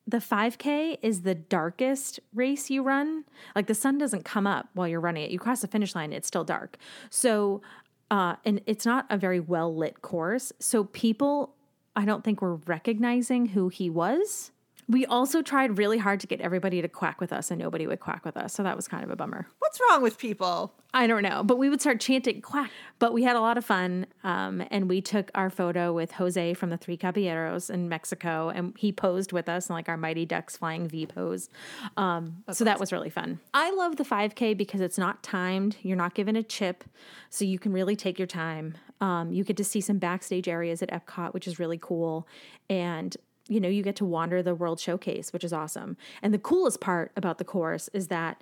[0.08, 3.24] the 5K is the darkest race you run.
[3.56, 5.32] Like the sun doesn't come up while you're running it.
[5.32, 6.78] You cross the finish line, it's still dark.
[7.10, 7.62] So,
[8.10, 10.52] uh, and it's not a very well lit course.
[10.60, 11.56] So people,
[11.96, 14.51] I don't think were recognizing who he was.
[14.92, 18.02] We also tried really hard to get everybody to quack with us, and nobody would
[18.02, 18.54] quack with us.
[18.54, 19.48] So that was kind of a bummer.
[19.60, 20.74] What's wrong with people?
[20.94, 22.70] I don't know, but we would start chanting quack.
[23.00, 26.56] But we had a lot of fun, um, and we took our photo with Jose
[26.56, 30.26] from the Three Caballeros in Mexico, and he posed with us in like our Mighty
[30.26, 31.50] Ducks flying V pose.
[31.96, 33.40] Um, so that was really fun.
[33.54, 35.78] I love the 5K because it's not timed.
[35.84, 36.84] You're not given a chip,
[37.30, 38.78] so you can really take your time.
[39.00, 42.28] Um, you get to see some backstage areas at Epcot, which is really cool,
[42.70, 43.16] and
[43.52, 45.98] you know, you get to wander the World Showcase, which is awesome.
[46.22, 48.42] And the coolest part about the course is that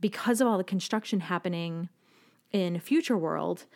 [0.00, 1.90] because of all the construction happening
[2.50, 3.66] in Future World,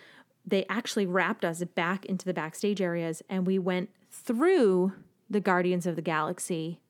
[0.47, 4.95] they actually wrapped us back into the backstage areas and we went through
[5.29, 6.81] the Guardians of the Galaxy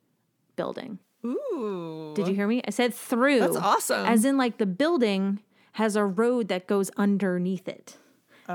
[0.54, 1.00] building.
[1.26, 2.12] Ooh.
[2.14, 2.62] Did you hear me?
[2.64, 3.40] I said through.
[3.40, 4.06] That's awesome.
[4.06, 5.40] As in, like, the building
[5.72, 7.96] has a road that goes underneath it.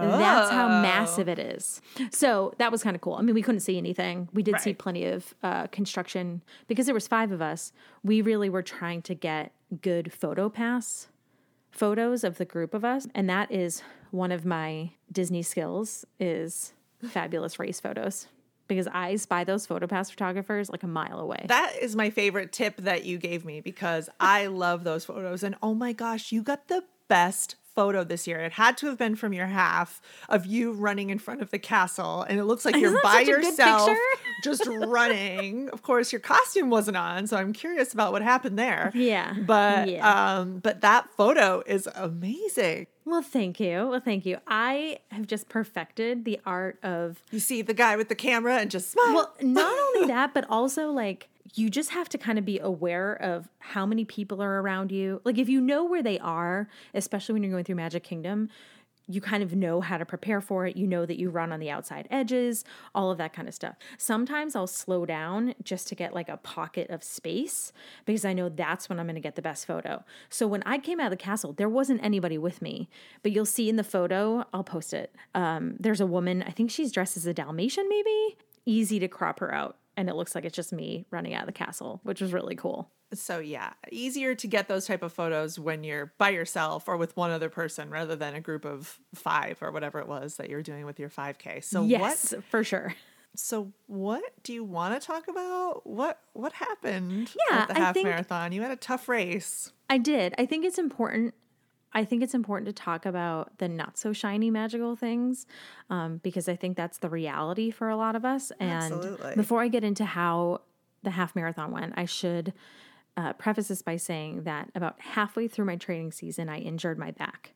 [0.02, 0.82] And that's how Oh.
[0.82, 1.82] massive it is.
[2.12, 3.14] So that was kind of cool.
[3.16, 4.30] I mean, we couldn't see anything.
[4.34, 7.72] We did see plenty of uh, construction because there was five of us.
[8.04, 11.08] We really were trying to get good photo pass
[11.72, 16.74] photos of the group of us, and that is one of my Disney skills is
[17.08, 18.28] fabulous race photos
[18.68, 21.46] because I spy those photo pass photographers like a mile away.
[21.48, 25.44] That is my favorite tip that you gave me because I love those photos.
[25.44, 28.40] And oh my gosh, you got the best photo this year.
[28.40, 31.60] It had to have been from your half of you running in front of the
[31.60, 32.24] castle.
[32.28, 33.90] And it looks like you're Isn't by such a good yourself,
[34.44, 35.70] just running.
[35.70, 37.28] Of course, your costume wasn't on.
[37.28, 38.92] So I'm curious about what happened there.
[38.96, 40.38] Yeah, But yeah.
[40.40, 42.88] um, but that photo is amazing.
[43.06, 43.88] well, thank you.
[43.90, 44.40] Well, thank you.
[44.48, 48.72] I have just perfected the art of You see the guy with the camera and
[48.72, 49.14] just smile.
[49.14, 53.14] Well, not only that, but also like you just have to kind of be aware
[53.14, 55.22] of how many people are around you.
[55.24, 58.50] Like if you know where they are, especially when you're going through Magic Kingdom,
[59.10, 60.76] you kind of know how to prepare for it.
[60.76, 63.78] You know that you run on the outside edges, all of that kind of stuff.
[63.98, 67.72] Sometimes I'll slow down just to get like a pocket of space
[68.06, 70.04] because I know that's when I'm going to get the best photo.
[70.30, 72.90] So when I came out of the castle, there wasn't anybody with me,
[73.24, 75.16] but you'll see in the photo, I'll post it.
[75.34, 78.38] Um, there's a woman, I think she's dressed as a Dalmatian, maybe.
[78.66, 79.78] Easy to crop her out.
[79.98, 82.56] And it looks like it's just me running out of the castle, which was really
[82.56, 82.90] cool.
[83.14, 87.18] So yeah, easier to get those type of photos when you're by yourself or with
[87.18, 90.62] one other person rather than a group of 5 or whatever it was that you're
[90.62, 91.64] doing with your 5k.
[91.64, 92.94] So Yes, what for sure.
[93.36, 95.88] so what do you want to talk about?
[95.88, 98.52] What what happened Yeah, at the half think- marathon?
[98.52, 99.72] You had a tough race.
[99.90, 100.36] I did.
[100.38, 101.34] I think it's important.
[101.94, 105.46] I think it's important to talk about the not so shiny magical things
[105.90, 108.52] um, because I think that's the reality for a lot of us.
[108.60, 109.36] And Absolutely.
[109.36, 110.62] before I get into how
[111.04, 112.54] the half marathon went, I should
[113.16, 117.12] uh, preface this by saying that about halfway through my training season, I injured my
[117.12, 117.54] back.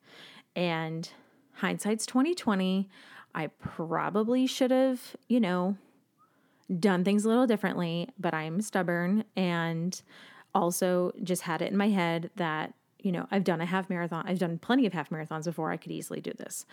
[0.55, 1.09] And
[1.53, 2.89] hindsight's 2020.
[3.33, 5.77] I probably should have, you know,
[6.79, 10.01] done things a little differently, but I'm stubborn and
[10.53, 14.25] also just had it in my head that, you know, I've done a half marathon.
[14.27, 15.71] I've done plenty of half marathons before.
[15.71, 16.65] I could easily do this.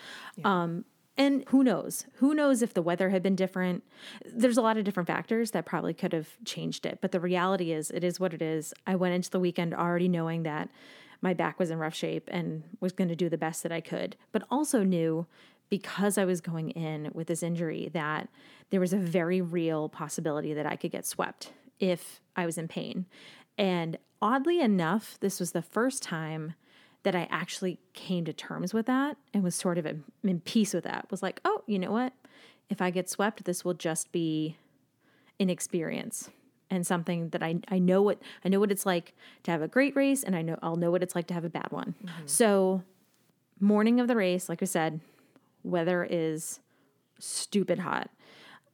[0.44, 0.84] Um,
[1.16, 2.06] and who knows?
[2.14, 3.82] Who knows if the weather had been different?
[4.24, 7.00] There's a lot of different factors that probably could have changed it.
[7.02, 8.72] But the reality is, it is what it is.
[8.86, 10.68] I went into the weekend already knowing that
[11.20, 13.80] my back was in rough shape and was going to do the best that I
[13.80, 15.26] could, but also knew
[15.68, 18.28] because I was going in with this injury that
[18.70, 22.68] there was a very real possibility that I could get swept if I was in
[22.68, 23.06] pain.
[23.58, 26.54] And oddly enough, this was the first time
[27.04, 30.85] that I actually came to terms with that and was sort of in, peace with
[30.85, 31.07] that.
[31.11, 32.12] Was like, oh, you know what?
[32.68, 34.57] If I get swept, this will just be
[35.40, 36.31] an experience
[36.70, 39.68] and something that I, I know what I know what it's like to have a
[39.68, 41.94] great race and I know I'll know what it's like to have a bad one.
[42.26, 42.83] So
[43.61, 45.00] morning of the race, like I said,
[45.62, 46.61] weather is
[47.18, 48.11] stupid hot.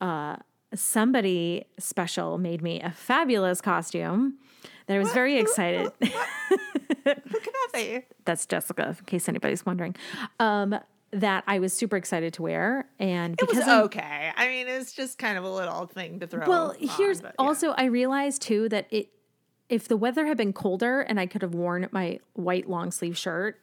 [0.00, 0.36] Uh,
[0.74, 4.38] somebody special made me a fabulous costume
[4.86, 5.90] that I was very excited.
[6.00, 6.06] Who
[7.04, 8.02] can that be?
[8.24, 9.94] That's Jessica, in case anybody's wondering.
[10.40, 10.78] Um,
[11.12, 12.88] that I was super excited to wear.
[12.98, 14.32] And It was because I'm- okay.
[14.36, 16.46] I mean, it's just kind of a little thing to throw.
[16.48, 17.44] well, on, here's but yeah.
[17.46, 19.10] also I realized too that it
[19.68, 23.16] if the weather had been colder and I could have worn my white long sleeve
[23.16, 23.58] shirt,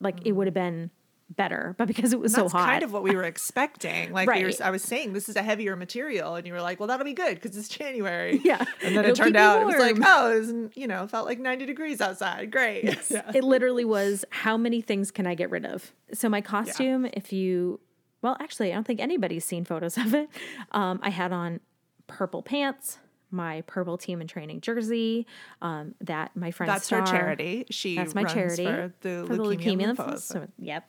[0.00, 0.90] like it would have been
[1.30, 1.74] better.
[1.78, 4.12] But because it was That's so hot, that's kind of what we were expecting.
[4.12, 6.78] Like we were, I was saying, this is a heavier material, and you were like,
[6.80, 8.64] "Well, that'll be good because it's January." Yeah.
[8.82, 11.26] and then It'll it turned out it was like, "Oh, it was, you know, felt
[11.26, 12.50] like ninety degrees outside.
[12.52, 13.30] Great." Yeah.
[13.34, 15.92] it literally was how many things can I get rid of?
[16.12, 17.80] So my costume, if you
[18.22, 20.28] well, actually, I don't think anybody's seen photos of it.
[20.72, 21.60] Um, I had on
[22.06, 22.98] purple pants,
[23.36, 25.26] my purple Team in Training jersey,
[25.62, 27.66] um, that my friend That's her Star- charity.
[27.70, 29.96] She That's my runs charity for the for the leukemia, leukemia lymphoma.
[30.14, 30.18] lymphoma.
[30.20, 30.88] So, yep.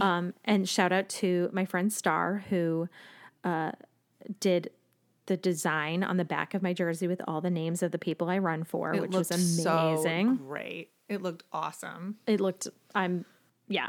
[0.00, 2.88] Um, and shout out to my friend Star who
[3.44, 3.72] uh,
[4.40, 4.70] did
[5.26, 8.30] the design on the back of my jersey with all the names of the people
[8.30, 10.36] I run for, It which was looked so amazing.
[10.36, 10.90] great.
[11.08, 12.16] It looked awesome.
[12.26, 13.24] it looked i'm
[13.68, 13.88] yeah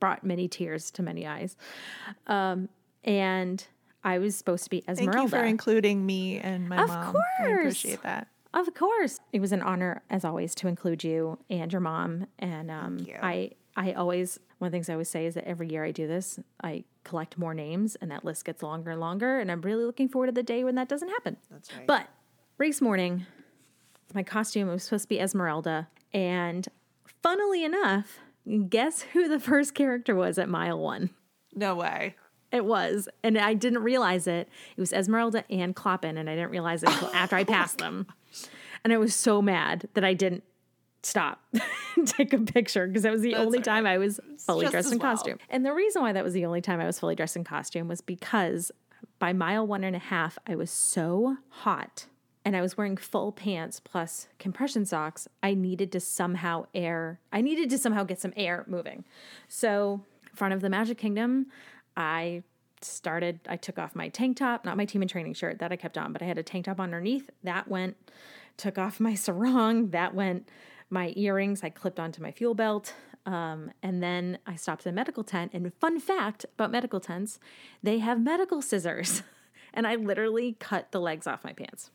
[0.00, 1.56] brought many tears to many eyes
[2.28, 2.68] um
[3.02, 3.66] and
[4.04, 5.12] i was supposed to be Esmeralda.
[5.18, 7.08] Thank you for including me and my Of mom.
[7.08, 7.58] I course.
[7.58, 8.28] appreciate that.
[8.52, 12.70] of course it was an honor as always to include you and your mom and
[12.70, 13.16] um you.
[13.22, 15.90] i i always one of the things i always say is that every year i
[15.90, 19.60] do this i collect more names and that list gets longer and longer and i'm
[19.62, 21.86] really looking forward to the day when that doesn't happen That's right.
[21.86, 22.08] but
[22.58, 23.26] race morning,
[24.14, 25.88] my costume was supposed to be Esmeralda.
[26.12, 26.68] And
[27.20, 28.18] funnily enough,
[28.68, 31.10] guess who the first character was at mile one?
[31.52, 32.14] No way.
[32.54, 33.08] It was.
[33.24, 34.48] And I didn't realize it.
[34.76, 38.06] It was Esmeralda and Clopin, and I didn't realize it until after I passed them.
[38.84, 40.44] And I was so mad that I didn't
[41.02, 41.42] stop
[41.96, 44.92] and take a picture because that was the only all time I was fully dressed
[44.92, 45.10] in well.
[45.10, 45.38] costume.
[45.50, 47.88] And the reason why that was the only time I was fully dressed in costume
[47.88, 48.70] was because
[49.18, 52.06] by mile one and a half, I was so hot
[52.44, 55.26] and I was wearing full pants plus compression socks.
[55.42, 59.04] I needed to somehow air, I needed to somehow get some air moving.
[59.48, 61.46] So, in front of the Magic Kingdom,
[61.96, 62.42] I
[62.80, 65.76] started, I took off my tank top, not my Team in Training shirt that I
[65.76, 67.30] kept on, but I had a tank top underneath.
[67.42, 67.96] That went,
[68.56, 70.48] took off my sarong, that went,
[70.90, 72.94] my earrings I clipped onto my fuel belt.
[73.26, 75.52] Um, and then I stopped at a medical tent.
[75.54, 77.38] And fun fact about medical tents,
[77.82, 79.22] they have medical scissors.
[79.76, 81.90] And I literally cut the legs off my pants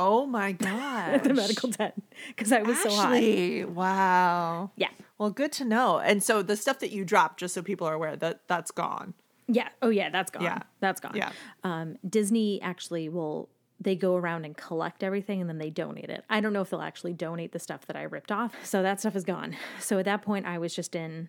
[0.00, 1.10] Oh my god.
[1.14, 3.12] at the medical tent because I was so hot.
[3.12, 4.70] Ashley, wow.
[4.76, 4.88] Yeah.
[5.18, 5.98] Well, good to know.
[5.98, 9.12] And so the stuff that you dropped, just so people are aware, that that's gone.
[9.54, 9.68] Yeah.
[9.82, 10.10] Oh, yeah.
[10.10, 10.42] That's gone.
[10.42, 10.62] Yeah.
[10.80, 11.14] That's gone.
[11.14, 11.30] Yeah.
[11.64, 13.48] Um, Disney actually will,
[13.80, 16.24] they go around and collect everything and then they donate it.
[16.28, 18.54] I don't know if they'll actually donate the stuff that I ripped off.
[18.64, 19.56] So that stuff is gone.
[19.78, 21.28] So at that point, I was just in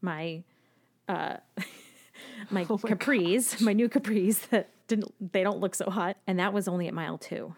[0.00, 0.44] my,
[1.08, 1.36] uh,
[2.50, 6.16] my capris, my new capris that didn't, they don't look so hot.
[6.26, 7.54] And that was only at mile two.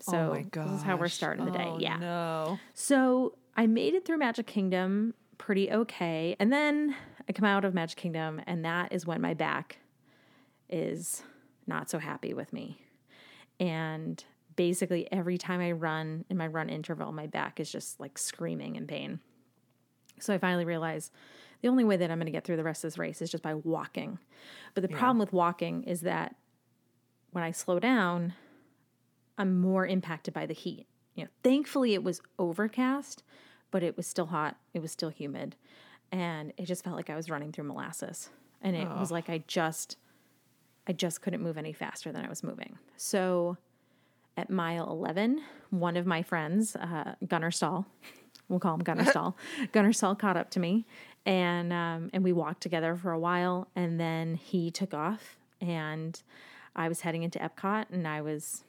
[0.00, 1.64] So oh my this is how we're starting the day.
[1.66, 1.96] Oh, yeah.
[1.96, 2.58] No.
[2.74, 6.36] So I made it through Magic Kingdom pretty okay.
[6.40, 6.96] And then
[7.28, 9.78] I come out of Magic Kingdom, and that is when my back
[10.68, 11.22] is
[11.66, 12.80] not so happy with me.
[13.60, 14.22] And
[14.56, 18.76] basically, every time I run in my run interval, my back is just like screaming
[18.76, 19.20] in pain.
[20.20, 21.12] So I finally realized
[21.60, 23.30] the only way that I'm going to get through the rest of this race is
[23.30, 24.18] just by walking.
[24.74, 26.34] But the problem with walking is that
[27.30, 28.34] when I slow down,
[29.38, 30.86] I'm more impacted by the heat.
[31.14, 33.22] You know, thankfully it was overcast,
[33.70, 34.56] but it was still hot.
[34.74, 35.56] It was still humid,
[36.12, 38.28] and it just felt like I was running through molasses.
[38.60, 39.96] And it was like I just,
[40.86, 42.78] I just couldn't move any faster than I was moving.
[42.96, 43.56] So,
[44.36, 47.86] at mile 11, one of my friends, uh, Gunnar Stahl,
[48.48, 49.36] we'll call him Gunnar Stahl,
[49.72, 50.86] Gunnar Stahl caught up to me,
[51.26, 56.22] and um, and we walked together for a while, and then he took off, and
[56.76, 58.62] I was heading into Epcot, and I was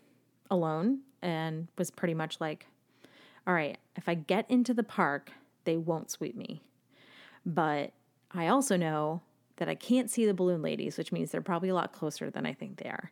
[0.49, 2.67] alone and was pretty much like,
[3.45, 5.31] all right, if I get into the park,
[5.65, 6.61] they won't sweep me.
[7.45, 7.91] But
[8.31, 9.21] I also know
[9.57, 12.45] that I can't see the balloon ladies, which means they're probably a lot closer than
[12.45, 13.11] I think they are.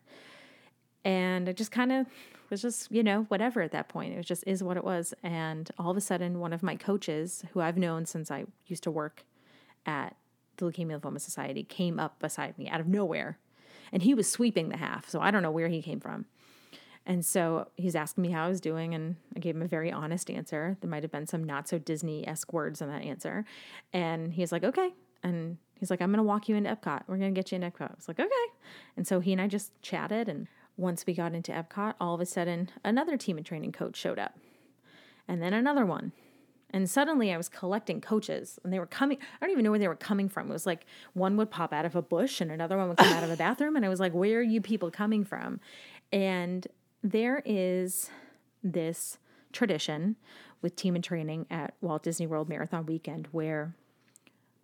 [1.04, 2.06] And it just kind of
[2.50, 4.14] was just, you know, whatever at that point.
[4.14, 5.14] It was just is what it was.
[5.22, 8.82] And all of a sudden, one of my coaches, who I've known since I used
[8.84, 9.24] to work
[9.86, 10.16] at
[10.56, 13.38] the Leukemia Lymphoma Society, came up beside me out of nowhere.
[13.92, 15.08] And he was sweeping the half.
[15.08, 16.26] So I don't know where he came from.
[17.04, 19.90] And so he's asking me how I was doing, and I gave him a very
[19.90, 20.76] honest answer.
[20.80, 23.44] There might have been some not so Disney esque words in that answer.
[23.92, 24.94] And he's like, okay.
[25.24, 27.02] And he's like, I'm going to walk you into Epcot.
[27.06, 27.90] We're going to get you into Epcot.
[27.90, 28.30] I was like, okay.
[28.96, 30.28] And so he and I just chatted.
[30.28, 33.96] And once we got into Epcot, all of a sudden, another Team in Training coach
[33.96, 34.38] showed up,
[35.26, 36.12] and then another one.
[36.74, 39.18] And suddenly I was collecting coaches and they were coming.
[39.20, 40.48] I don't even know where they were coming from.
[40.48, 43.12] It was like one would pop out of a bush and another one would come
[43.12, 43.76] out of a bathroom.
[43.76, 45.60] And I was like, where are you people coming from?
[46.12, 46.66] And
[47.02, 48.10] there is
[48.62, 49.18] this
[49.52, 50.16] tradition
[50.60, 53.74] with Team in Training at Walt Disney World Marathon Weekend where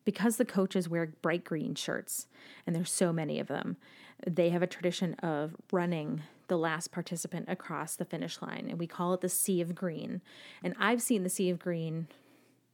[0.09, 2.29] because the coaches wear bright green shirts,
[2.67, 3.77] and there's so many of them,
[4.27, 8.87] they have a tradition of running the last participant across the finish line, and we
[8.87, 10.23] call it the Sea of Green.
[10.63, 12.09] And I've seen the Sea of Green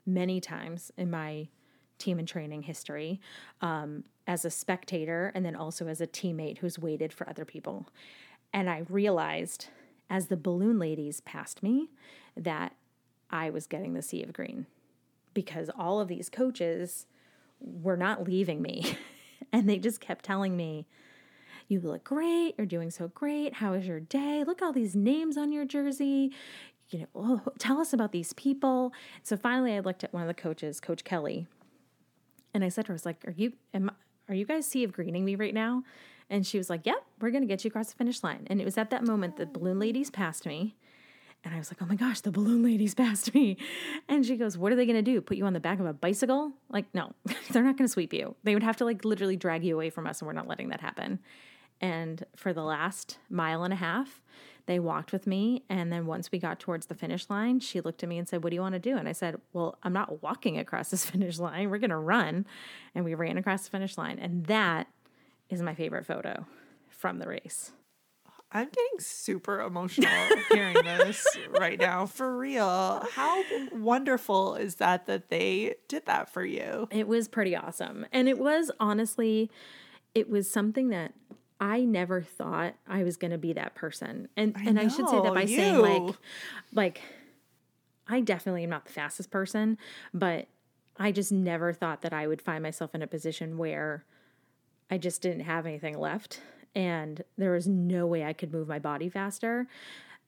[0.06, 1.48] many times in my
[1.98, 3.20] Team in Training history
[3.60, 7.88] um, as a spectator and then also as a teammate who's waited for other people.
[8.54, 9.66] And I realized
[10.08, 11.90] as the balloon ladies passed me
[12.36, 12.76] that
[13.28, 14.66] I was getting the sea of green
[15.34, 17.06] because all of these coaches
[17.58, 18.96] were not leaving me.
[19.52, 20.86] and they just kept telling me,
[21.66, 22.54] You look great.
[22.56, 23.54] You're doing so great.
[23.54, 24.44] How was your day?
[24.46, 26.30] Look at all these names on your jersey.
[26.90, 28.92] You know, oh, tell us about these people.
[29.24, 31.48] So finally, I looked at one of the coaches, Coach Kelly,
[32.52, 33.90] and I said to her, I was like, Are you, am,
[34.28, 35.82] are you guys sea of greening me right now?
[36.30, 38.46] And she was like, Yep, we're going to get you across the finish line.
[38.48, 40.76] And it was at that moment the balloon ladies passed me.
[41.44, 43.58] And I was like, oh my gosh, the balloon ladies passed me.
[44.08, 45.20] And she goes, what are they going to do?
[45.20, 46.52] Put you on the back of a bicycle?
[46.70, 47.12] Like, no,
[47.50, 48.34] they're not going to sweep you.
[48.44, 50.70] They would have to like literally drag you away from us, and we're not letting
[50.70, 51.18] that happen.
[51.80, 54.22] And for the last mile and a half,
[54.66, 55.64] they walked with me.
[55.68, 58.42] And then once we got towards the finish line, she looked at me and said,
[58.42, 58.96] What do you want to do?
[58.96, 61.68] And I said, Well, I'm not walking across this finish line.
[61.68, 62.46] We're going to run.
[62.94, 64.18] And we ran across the finish line.
[64.18, 64.86] And that
[65.50, 66.46] is my favorite photo
[66.88, 67.72] from the race.
[68.54, 70.12] I'm getting super emotional
[70.52, 72.06] hearing this right now.
[72.06, 73.04] For real.
[73.12, 73.42] How
[73.72, 76.86] wonderful is that that they did that for you?
[76.92, 78.06] It was pretty awesome.
[78.12, 79.50] And it was honestly,
[80.14, 81.14] it was something that
[81.60, 84.28] I never thought I was going to be that person.
[84.36, 86.14] And I and I should say that know, by saying like
[86.72, 87.00] like
[88.06, 89.78] I definitely am not the fastest person,
[90.12, 90.46] but
[90.96, 94.04] I just never thought that I would find myself in a position where
[94.90, 96.40] I just didn't have anything left
[96.74, 99.68] and there was no way I could move my body faster.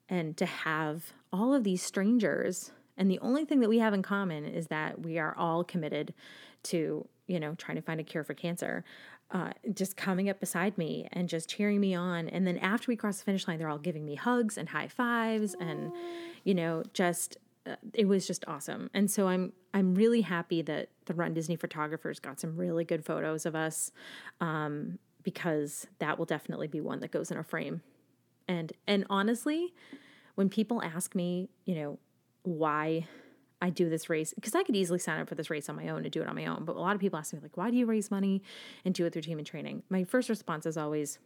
[0.09, 4.03] And to have all of these strangers and the only thing that we have in
[4.03, 6.15] common is that we are all committed
[6.65, 8.85] to you know trying to find a cure for cancer
[9.33, 12.29] uh, just coming up beside me and just cheering me on.
[12.29, 14.89] And then after we cross the finish line they're all giving me hugs and high
[14.89, 15.93] fives and
[16.45, 17.37] you know just
[17.95, 22.21] it was just awesome and so i'm i'm really happy that the run disney photographers
[22.21, 23.91] got some really good photos of us
[24.41, 27.83] um, because that will definitely be one that goes in a frame
[28.49, 29.75] and and honestly
[30.35, 31.99] when people ask me you know
[32.43, 33.07] why
[33.61, 35.89] I do this race because I could easily sign up for this race on my
[35.89, 36.65] own and do it on my own.
[36.65, 38.43] But a lot of people ask me like, why do you raise money
[38.85, 39.83] and do it through Team in Training?
[39.89, 41.19] My first response is always,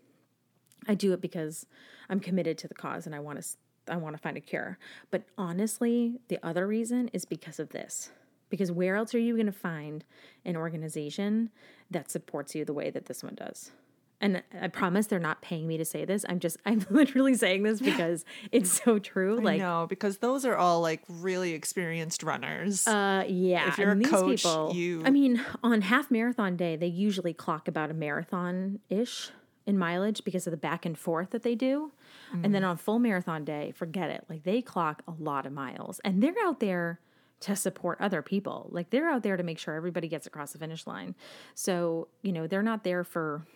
[0.86, 1.66] I do it because
[2.08, 3.48] I'm committed to the cause and I want to
[3.90, 4.78] I want to find a cure.
[5.10, 8.10] But honestly, the other reason is because of this.
[8.48, 10.04] Because where else are you going to find
[10.44, 11.50] an organization
[11.90, 13.70] that supports you the way that this one does?
[14.22, 16.26] And I promise they're not paying me to say this.
[16.28, 19.40] I'm just I'm literally saying this because it's so true.
[19.40, 22.86] Like no, because those are all like really experienced runners.
[22.86, 23.68] Uh, yeah.
[23.68, 26.86] If you're and a these coach, people, you- I mean, on half marathon day, they
[26.86, 29.30] usually clock about a marathon ish
[29.70, 31.92] in mileage because of the back and forth that they do.
[32.32, 32.52] And Mm.
[32.52, 34.24] then on full marathon day, forget it.
[34.28, 37.00] Like they clock a lot of miles and they're out there
[37.40, 38.68] to support other people.
[38.70, 41.14] Like they're out there to make sure everybody gets across the finish line.
[41.54, 43.46] So, you know, they're not there for,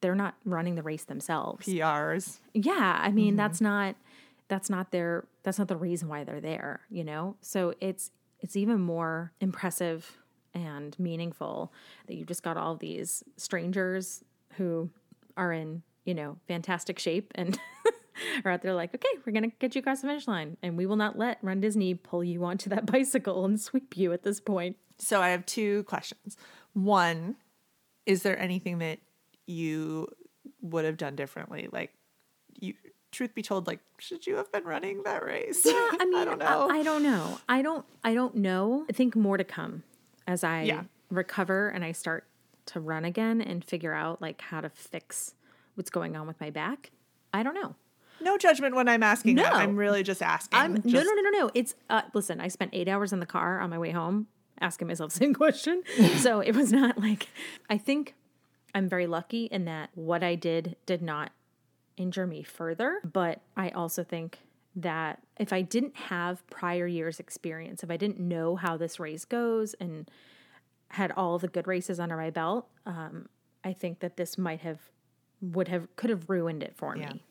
[0.00, 1.66] they're not running the race themselves.
[1.66, 2.38] PRs.
[2.52, 3.94] Yeah, I mean that's not
[4.48, 7.36] that's not their that's not the reason why they're there, you know?
[7.42, 8.10] So it's
[8.40, 10.16] it's even more impressive
[10.54, 11.72] and meaningful
[12.06, 14.90] that you've just got all these strangers who
[15.38, 17.58] are in, you know, fantastic shape and
[18.44, 20.84] are out there like, okay, we're gonna get you across the finish line, and we
[20.84, 24.40] will not let Run Disney pull you onto that bicycle and sweep you at this
[24.40, 24.76] point.
[24.98, 26.36] So I have two questions.
[26.74, 27.36] One,
[28.04, 28.98] is there anything that
[29.46, 30.08] you
[30.60, 31.68] would have done differently?
[31.70, 31.92] Like,
[32.60, 32.74] you,
[33.12, 35.62] truth be told, like, should you have been running that race?
[35.64, 36.68] Yeah, I mean, I don't know.
[36.70, 37.38] I, don't know.
[37.48, 37.84] I don't.
[38.02, 38.84] I don't know.
[38.88, 39.84] I think more to come
[40.26, 40.82] as I Yeah.
[41.10, 42.24] recover and I start
[42.68, 45.34] to run again and figure out like how to fix
[45.74, 46.90] what's going on with my back.
[47.32, 47.74] I don't know.
[48.20, 49.52] no judgment when I'm asking that.
[49.52, 49.58] No.
[49.58, 50.58] I'm really just asking.
[50.58, 51.50] I'm no, no, no, no, no.
[51.54, 52.40] It's uh, listen.
[52.40, 54.26] I spent eight hours in the car on my way home
[54.60, 55.82] asking myself the same question.
[56.18, 57.28] so it was not like
[57.68, 58.14] I think
[58.74, 61.32] I'm very lucky in that what I did did not
[61.96, 63.00] injure me further.
[63.04, 64.38] But I also think
[64.76, 69.24] that if I didn't have prior years experience, if I didn't know how this race
[69.24, 70.08] goes and
[70.90, 73.28] had all the good races under my belt, um,
[73.64, 74.80] I think that this might have
[75.40, 77.22] would have could have ruined it for me.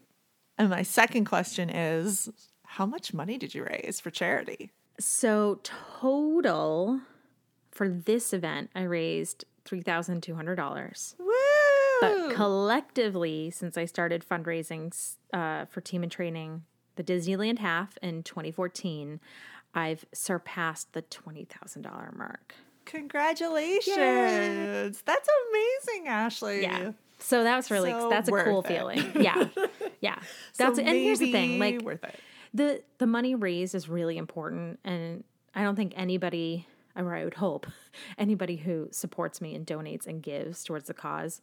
[0.58, 2.30] And my second question is,
[2.64, 4.72] how much money did you raise for charity?
[4.99, 7.01] So total
[7.72, 11.16] for this event, I raised three thousand two hundred dollars.
[11.20, 11.34] Woo!
[12.01, 14.93] But collectively, since I started fundraising
[15.34, 16.64] uh, for Team in Training,
[16.95, 19.20] the Disneyland half in 2014,
[19.74, 22.55] I've surpassed the twenty thousand dollar mark.
[22.88, 25.01] Congratulations.
[25.05, 26.61] That's amazing, Ashley.
[26.61, 26.91] Yeah.
[27.19, 28.67] So that was really So that's a cool it.
[28.67, 29.11] feeling.
[29.19, 29.47] Yeah.
[29.99, 30.19] Yeah.
[30.53, 32.19] So That's and here's the thing, like worth it.
[32.53, 35.23] the the money raised is really important and
[35.55, 37.65] I don't think anybody or I would hope
[38.19, 41.41] anybody who supports me and donates and gives towards the cause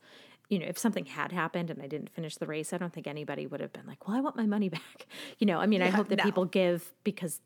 [0.48, 3.06] you know, if something had happened and I didn't finish the race, I don't think
[3.08, 5.06] anybody would have been like, "Well, I want my money back."
[5.38, 6.24] You know, I mean, I hope that no.
[6.24, 7.40] people give because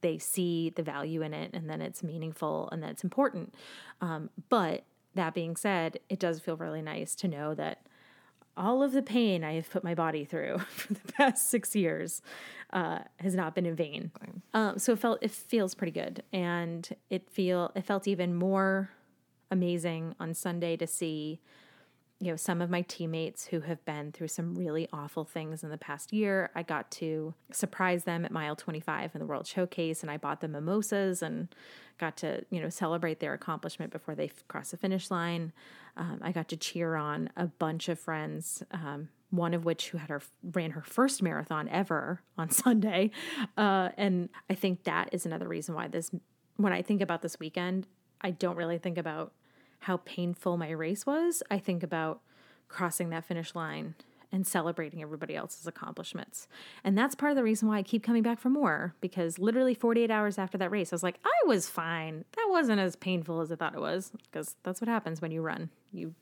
[0.00, 3.54] they see the value in it and then it's meaningful and that it's important.
[4.00, 4.84] Um, but
[5.14, 7.86] that being said, it does feel really nice to know that
[8.56, 12.22] all of the pain I have put my body through for the past six years
[12.72, 14.12] uh, has not been in vain.
[14.54, 18.90] Um, so it felt it feels pretty good, and it feel it felt even more
[19.50, 21.40] amazing on Sunday to see
[22.20, 25.70] you know some of my teammates who have been through some really awful things in
[25.70, 30.02] the past year i got to surprise them at mile 25 in the world showcase
[30.02, 31.48] and i bought them mimosas and
[31.98, 35.52] got to you know celebrate their accomplishment before they f- cross the finish line.
[35.96, 39.98] Um, i got to cheer on a bunch of friends um, one of which who
[39.98, 43.10] had her ran her first marathon ever on sunday.
[43.56, 46.10] Uh, and i think that is another reason why this
[46.56, 47.86] when i think about this weekend
[48.20, 49.32] i don't really think about
[49.80, 52.20] how painful my race was, I think about
[52.68, 53.94] crossing that finish line
[54.32, 56.48] and celebrating everybody else's accomplishments.
[56.84, 59.74] And that's part of the reason why I keep coming back for more because literally
[59.74, 62.24] 48 hours after that race, I was like, I was fine.
[62.34, 65.42] That wasn't as painful as I thought it was because that's what happens when you
[65.42, 65.70] run.
[65.92, 66.14] You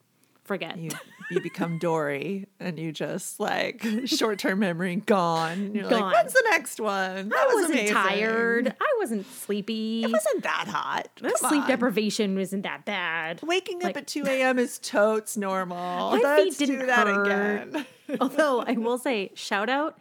[0.44, 0.76] forget.
[0.78, 0.90] You
[1.30, 5.74] you become Dory and you just like short term memory gone.
[5.74, 6.00] You're Gone.
[6.00, 7.28] like, when's the next one?
[7.30, 7.94] That I was wasn't amazing.
[7.94, 8.74] tired.
[8.80, 10.04] I wasn't sleepy.
[10.04, 11.08] It wasn't that hot.
[11.36, 11.68] Sleep on.
[11.68, 13.40] deprivation wasn't that bad.
[13.42, 14.58] Waking up at 2 a.m.
[14.58, 16.10] is totes normal.
[16.10, 17.26] My feet Let's didn't do that hurt.
[17.26, 17.86] again.
[18.20, 19.98] Although I will say, shout out.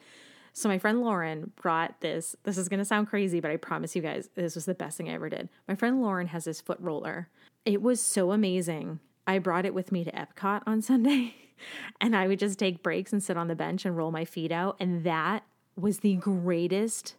[0.55, 2.35] So my friend Lauren brought this.
[2.43, 4.97] This is going to sound crazy, but I promise you guys, this was the best
[4.97, 5.49] thing I ever did.
[5.67, 7.27] My friend Lauren has this foot roller.
[7.65, 8.99] It was so amazing.
[9.25, 11.35] I brought it with me to Epcot on Sunday,
[12.01, 14.51] and I would just take breaks and sit on the bench and roll my feet
[14.51, 14.77] out.
[14.79, 15.43] And that
[15.75, 17.15] was the greatest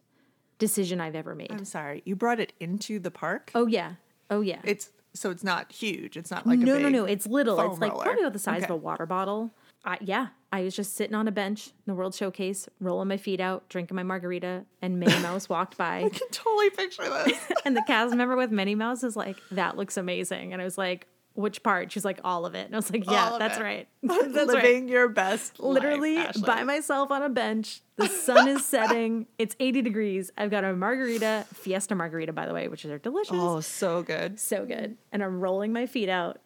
[0.59, 1.51] decision I've ever made.
[1.51, 2.03] I'm sorry.
[2.05, 3.51] You brought it into the park?
[3.55, 3.95] oh yeah,
[4.31, 4.61] oh yeah.
[4.65, 6.17] It's so it's not huge.
[6.17, 7.05] It's not like a no, no, no.
[7.05, 7.59] It's little.
[7.71, 8.05] It's like roller.
[8.05, 9.55] probably about the size of a water bottle.
[9.85, 13.19] I, yeah, I was just sitting on a bench in the World Showcase, rolling my
[13.19, 15.99] feet out, drinking my margarita, and Minnie Mouse walked by.
[16.05, 17.39] I can totally picture this.
[17.65, 20.79] and the cast member with Minnie Mouse was like, "That looks amazing," and I was
[20.79, 23.63] like, "Which part?" She's like, "All of it." And I was like, "Yeah, that's it.
[23.63, 23.89] right.
[24.03, 26.43] That's right." Living your best Literally Ashley.
[26.43, 27.81] by myself on a bench.
[27.97, 29.27] The sun is setting.
[29.39, 30.31] It's 80 degrees.
[30.39, 33.37] I've got a margarita, Fiesta margarita, by the way, which are delicious.
[33.39, 34.39] Oh, so good.
[34.41, 34.97] So good.
[35.13, 36.41] And I'm rolling my feet out,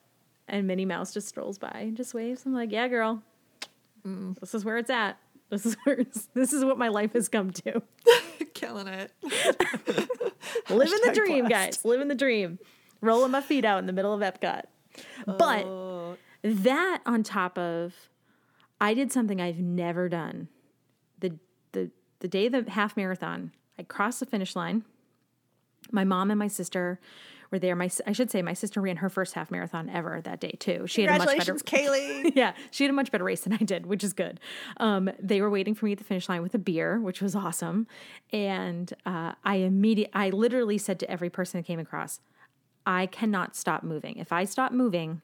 [0.46, 2.44] and Minnie Mouse just strolls by and just waves.
[2.46, 3.22] I'm like, yeah, girl,
[4.06, 4.38] Mm.
[4.40, 5.18] this is where it's at.
[5.50, 7.82] This is where it's, this is what my life has come to.
[8.54, 9.10] Killing it.
[10.70, 11.50] Living the dream, blessed.
[11.78, 11.84] guys.
[11.84, 12.58] Living the dream.
[13.00, 14.64] Rolling my feet out in the middle of Epcot.
[15.26, 17.94] But Oh, that on top of,
[18.80, 20.48] I did something I've never done.
[21.18, 21.38] The
[21.72, 21.90] the
[22.20, 24.84] the day of the half marathon, I crossed the finish line.
[25.90, 27.00] My mom and my sister
[27.50, 27.74] were there.
[27.74, 30.86] My I should say my sister ran her first half marathon ever that day too.
[30.86, 32.32] She had a much better Congratulations, Kaylee.
[32.36, 34.38] yeah, she had a much better race than I did, which is good.
[34.78, 37.34] Um, they were waiting for me at the finish line with a beer, which was
[37.34, 37.86] awesome.
[38.32, 42.20] And uh, I immediately, I literally said to every person that came across,
[42.88, 44.16] I cannot stop moving.
[44.16, 45.20] If I stop moving,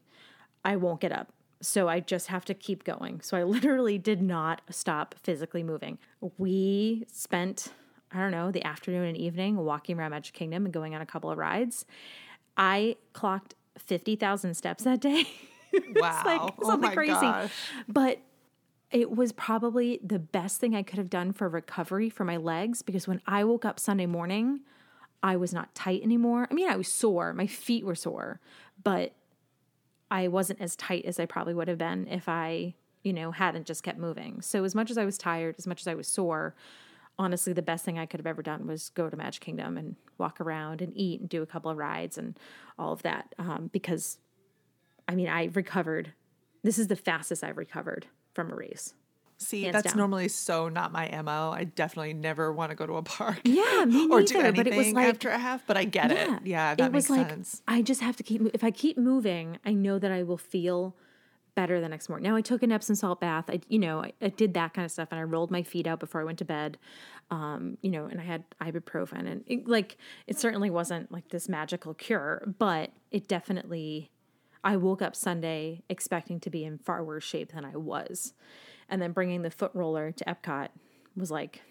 [0.66, 1.32] I won't get up.
[1.62, 3.22] So I just have to keep going.
[3.22, 5.98] So I literally did not stop physically moving.
[6.36, 7.72] We spent,
[8.12, 11.06] I don't know, the afternoon and evening walking around Magic Kingdom and going on a
[11.06, 11.86] couple of rides.
[12.54, 15.24] I clocked 50,000 steps that day.
[15.96, 16.22] Wow.
[16.24, 17.12] like oh something my crazy.
[17.14, 17.50] gosh.
[17.88, 18.20] But
[18.92, 22.80] it was probably the best thing I could have done for recovery for my legs
[22.80, 24.60] because when I woke up Sunday morning,
[25.24, 26.46] I was not tight anymore.
[26.50, 28.40] I mean, I was sore, my feet were sore,
[28.82, 29.14] but
[30.10, 33.66] I wasn't as tight as I probably would have been if I, you know, hadn't
[33.66, 34.42] just kept moving.
[34.42, 36.54] So as much as I was tired, as much as I was sore,
[37.18, 39.96] honestly the best thing I could have ever done was go to Magic Kingdom and
[40.18, 42.38] walk around and eat and do a couple of rides and
[42.78, 44.18] all of that um, because
[45.08, 46.12] I mean, I recovered.
[46.62, 48.92] This is the fastest I've recovered from a race.
[49.38, 49.96] See, Hands that's down.
[49.98, 51.50] normally so not my MO.
[51.50, 53.40] I definitely never want to go to a park.
[53.44, 55.84] Yeah, me or do neither, anything but it was like- after a half, but I
[55.84, 56.46] get it.
[56.46, 57.62] Yeah, that it was makes like sense.
[57.68, 58.42] I just have to keep.
[58.54, 60.96] If I keep moving, I know that I will feel
[61.54, 62.28] better the next morning.
[62.28, 63.44] Now I took an Epsom salt bath.
[63.48, 65.86] I, you know, I, I did that kind of stuff, and I rolled my feet
[65.86, 66.78] out before I went to bed.
[67.30, 71.48] Um, you know, and I had ibuprofen, and it, like it certainly wasn't like this
[71.48, 74.10] magical cure, but it definitely.
[74.62, 78.32] I woke up Sunday expecting to be in far worse shape than I was,
[78.88, 80.68] and then bringing the foot roller to Epcot
[81.16, 81.62] was like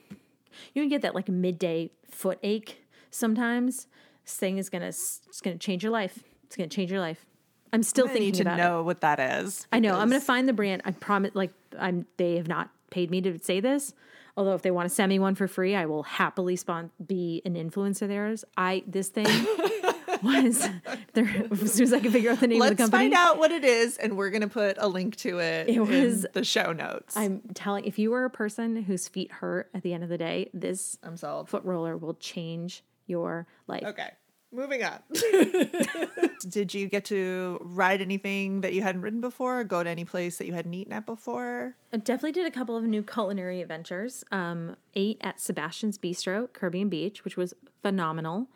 [0.73, 3.87] you can get that like midday foot ache sometimes.
[4.25, 6.19] This thing is gonna it's gonna change your life.
[6.45, 7.25] It's gonna change your life.
[7.71, 8.63] I'm still I thinking need to about it.
[8.63, 9.67] know what that is.
[9.71, 9.97] I know.
[9.97, 10.83] I'm gonna find the brand.
[10.85, 11.31] I promise.
[11.33, 12.05] Like I'm.
[12.17, 13.93] They have not paid me to say this.
[14.37, 17.41] Although if they want to send me one for free, I will happily spawn, be
[17.45, 18.43] an influencer theirs.
[18.57, 19.25] I this thing
[20.21, 20.67] was
[21.13, 23.05] there as soon as I can figure out the name Let's the company.
[23.05, 26.25] find out what it is, and we're gonna put a link to it, It was-
[26.25, 27.15] in the show notes.
[27.17, 27.85] I'm telling.
[27.85, 30.97] If you are a person whose feet hurt at the end of the day, this
[31.03, 31.49] I'm sold.
[31.49, 33.83] foot roller will change your life.
[33.83, 34.09] Okay,
[34.51, 34.99] moving on.
[36.49, 40.37] Did you get to ride anything that you hadn't ridden before, go to any place
[40.37, 41.75] that you hadn't eaten at before?
[41.93, 44.23] I definitely did a couple of new culinary adventures.
[44.31, 48.47] Um, ate at Sebastian's Bistro, Caribbean Beach, which was phenomenal.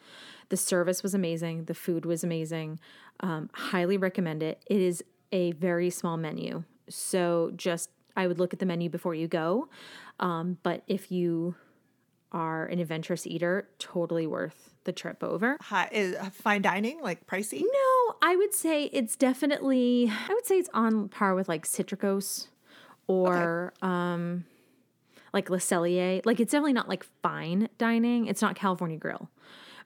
[0.50, 1.66] The service was amazing.
[1.66, 2.80] The food was amazing.
[3.20, 4.64] Um, highly recommend it.
[4.68, 9.14] It is a very small menu, so just I would look at the menu before
[9.14, 9.70] you go.
[10.20, 11.56] Um, but if you
[12.32, 15.58] are an adventurous eater, totally worth the trip over.
[15.62, 17.62] Hi, is uh, fine dining like pricey?
[17.62, 20.12] No, I would say it's definitely.
[20.30, 22.48] I would say it's on par with like Citricos
[23.08, 24.46] or um,
[25.34, 26.26] like Le Cellier.
[26.26, 28.26] Like it's definitely not like fine dining.
[28.28, 29.30] It's not California Grill,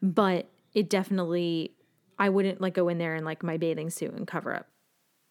[0.02, 1.74] but it definitely.
[2.20, 4.68] I wouldn't like go in there in like my bathing suit and cover up.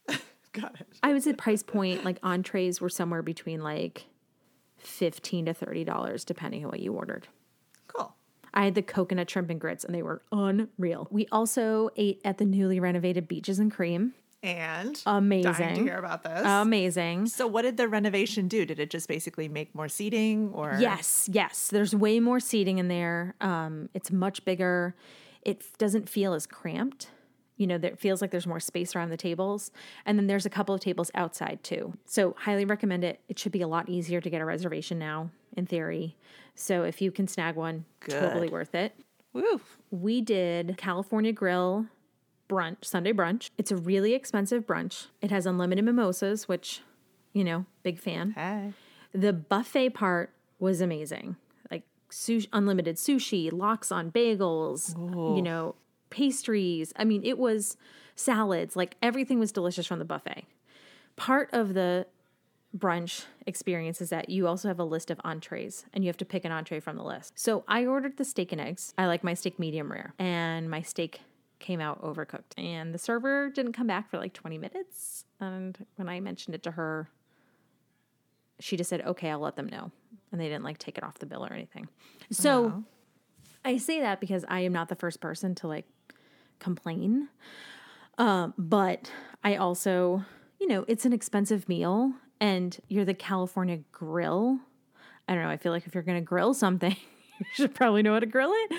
[0.53, 0.89] Got it.
[1.03, 4.07] I would say price point like entrees were somewhere between like
[4.77, 7.29] fifteen to thirty dollars depending on what you ordered.
[7.87, 8.15] Cool.
[8.53, 11.07] I had the coconut shrimp and grits, and they were unreal.
[11.11, 14.15] We also ate at the newly renovated Beaches and Cream.
[14.43, 15.53] And Amazing.
[15.53, 16.43] Dying to hear about this.
[16.45, 17.27] Amazing.
[17.27, 18.65] so, what did the renovation do?
[18.65, 21.69] Did it just basically make more seating, or Yes, yes.
[21.69, 23.35] There's way more seating in there.
[23.41, 24.95] Um, it's much bigger.
[25.43, 27.09] It doesn't feel as cramped.
[27.57, 29.71] You know, it feels like there's more space around the tables.
[30.07, 31.93] And then there's a couple of tables outside too.
[32.07, 33.21] So, highly recommend it.
[33.29, 36.17] It should be a lot easier to get a reservation now, in theory.
[36.55, 38.95] So, if you can snag one, totally worth it.
[39.33, 39.61] Woo.
[39.91, 41.87] we did California Grill
[42.51, 43.51] brunch, Sunday brunch.
[43.57, 45.07] It's a really expensive brunch.
[45.23, 46.83] It has unlimited mimosas, which,
[47.33, 48.35] you know, big fan.
[49.13, 51.37] The buffet part was amazing.
[51.71, 54.97] Like sushi, unlimited sushi, lox on bagels,
[55.37, 55.77] you know,
[56.11, 56.93] pastries.
[56.97, 57.77] I mean, it was
[58.17, 58.75] salads.
[58.77, 60.45] Like everything was delicious from the buffet.
[61.17, 62.07] Part of the
[62.77, 66.25] brunch experience is that you also have a list of entrees and you have to
[66.25, 67.37] pick an entree from the list.
[67.37, 68.95] So I ordered the steak and eggs.
[68.97, 71.21] I like my steak medium rare, and my steak
[71.61, 72.59] came out overcooked.
[72.59, 75.25] And the server didn't come back for like 20 minutes.
[75.39, 77.09] And when I mentioned it to her,
[78.59, 79.91] she just said, okay, I'll let them know.
[80.33, 81.89] And they didn't like take it off the bill or anything.
[82.31, 82.85] So
[83.65, 85.87] I say that because I am not the first person to like
[86.59, 87.29] complain.
[88.19, 89.11] Um, but
[89.43, 90.25] I also,
[90.59, 94.59] you know, it's an expensive meal and you're the California grill.
[95.29, 95.51] I don't know.
[95.51, 96.97] I feel like if you're going to grill something,
[97.55, 98.73] should probably know how to grill it.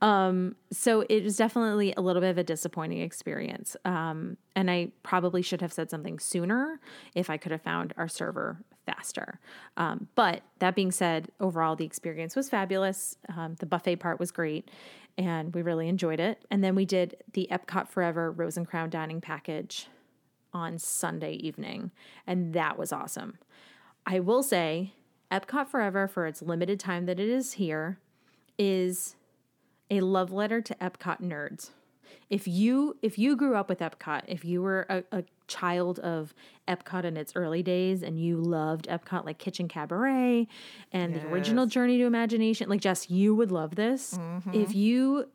[0.00, 3.76] Um, so it was definitely a little bit of a disappointing experience.
[3.84, 6.80] Um, and I probably should have said something sooner
[7.14, 9.38] if I could have found our server faster.
[9.76, 13.16] Um, but that being said, overall, the experience was fabulous.
[13.36, 14.70] Um, the buffet part was great
[15.18, 16.44] and we really enjoyed it.
[16.50, 19.88] And then we did the Epcot Forever Rose and Crown dining package
[20.54, 21.90] on Sunday evening,
[22.26, 23.38] and that was awesome.
[24.06, 24.94] I will say,
[25.30, 27.98] Epcot Forever, for its limited time that it is here,
[28.58, 29.16] is
[29.90, 31.70] a love letter to Epcot nerds.
[32.30, 36.34] If you if you grew up with Epcot, if you were a, a child of
[36.66, 40.46] Epcot in its early days and you loved Epcot like Kitchen Cabaret
[40.92, 44.14] and the original Journey to Imagination, like Jess, you would love this.
[44.14, 44.54] Mm-hmm.
[44.54, 45.28] If you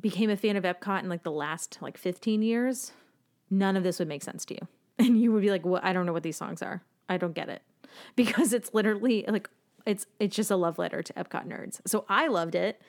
[0.00, 2.92] became a fan of Epcot in like the last like 15 years,
[3.50, 4.68] none of this would make sense to you.
[5.00, 5.82] And you would be like, "What?
[5.82, 6.82] I don't know what these songs are.
[7.08, 7.62] I don't get it."
[8.16, 9.48] Because it's literally like
[9.86, 11.80] it's it's just a love letter to Epcot nerds.
[11.86, 12.80] So I loved it.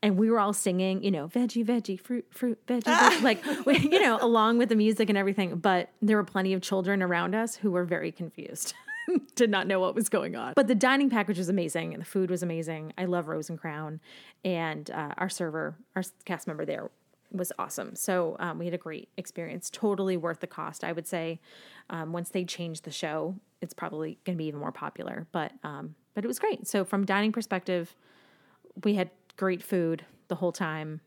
[0.00, 3.44] And we were all singing, you know, veggie, veggie, fruit, fruit, veggie, veggie like,
[3.82, 5.56] you know, along with the music and everything.
[5.56, 8.74] But there were plenty of children around us who were very confused,
[9.34, 10.52] did not know what was going on.
[10.54, 12.92] But the dining package was amazing and the food was amazing.
[12.96, 13.98] I love Rose and Crown.
[14.44, 16.90] And uh, our server, our cast member there
[17.32, 17.94] was awesome.
[17.94, 19.70] So um, we had a great experience.
[19.70, 20.84] Totally worth the cost.
[20.84, 21.40] I would say
[21.90, 25.26] um, once they change the show, it's probably going to be even more popular.
[25.32, 26.66] But um, but it was great.
[26.66, 27.94] So from dining perspective,
[28.82, 31.00] we had great food the whole time.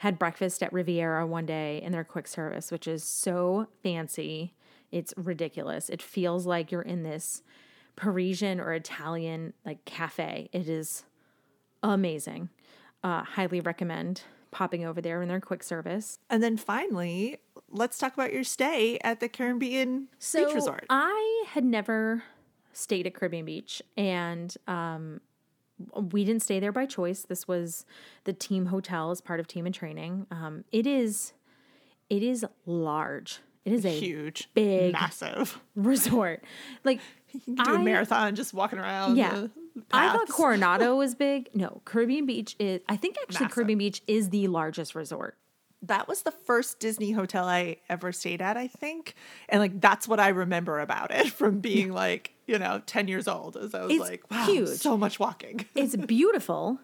[0.00, 4.54] Had breakfast at Riviera one day in their quick service, which is so fancy.
[4.92, 5.88] It's ridiculous.
[5.88, 7.42] It feels like you're in this
[7.96, 10.48] Parisian or Italian like cafe.
[10.52, 11.04] It is
[11.82, 12.48] amazing.
[13.02, 16.18] Uh, highly recommend popping over there in their quick service.
[16.30, 17.38] And then finally,
[17.70, 20.08] let's talk about your stay at the Caribbean
[20.46, 20.86] Beach Resort.
[20.90, 22.22] I had never
[22.72, 25.20] stayed at Caribbean Beach, and um,
[25.94, 27.22] we didn't stay there by choice.
[27.22, 27.84] This was
[28.24, 30.26] the team hotel as part of Team in Training.
[30.30, 31.32] Um, it is
[32.08, 33.40] it is large.
[33.64, 34.48] It is a Huge.
[34.54, 35.60] big- Massive.
[35.76, 36.42] resort.
[36.84, 37.00] Like
[37.32, 39.16] You can do a I- marathon just walking around.
[39.16, 39.48] Yeah.
[39.92, 40.28] I thought.
[40.28, 41.50] Coronado was big.
[41.54, 42.80] No, Caribbean Beach is.
[42.88, 43.54] I think actually Massive.
[43.54, 45.36] Caribbean Beach is the largest resort.
[45.82, 49.14] that was the first Disney hotel I ever stayed at, I think.
[49.48, 53.28] And like that's what I remember about it from being like, you know, 10 years
[53.28, 53.56] old.
[53.56, 54.68] As I was It's like, wow, huge.
[54.80, 55.66] so much walking.
[55.76, 56.78] It's beautiful,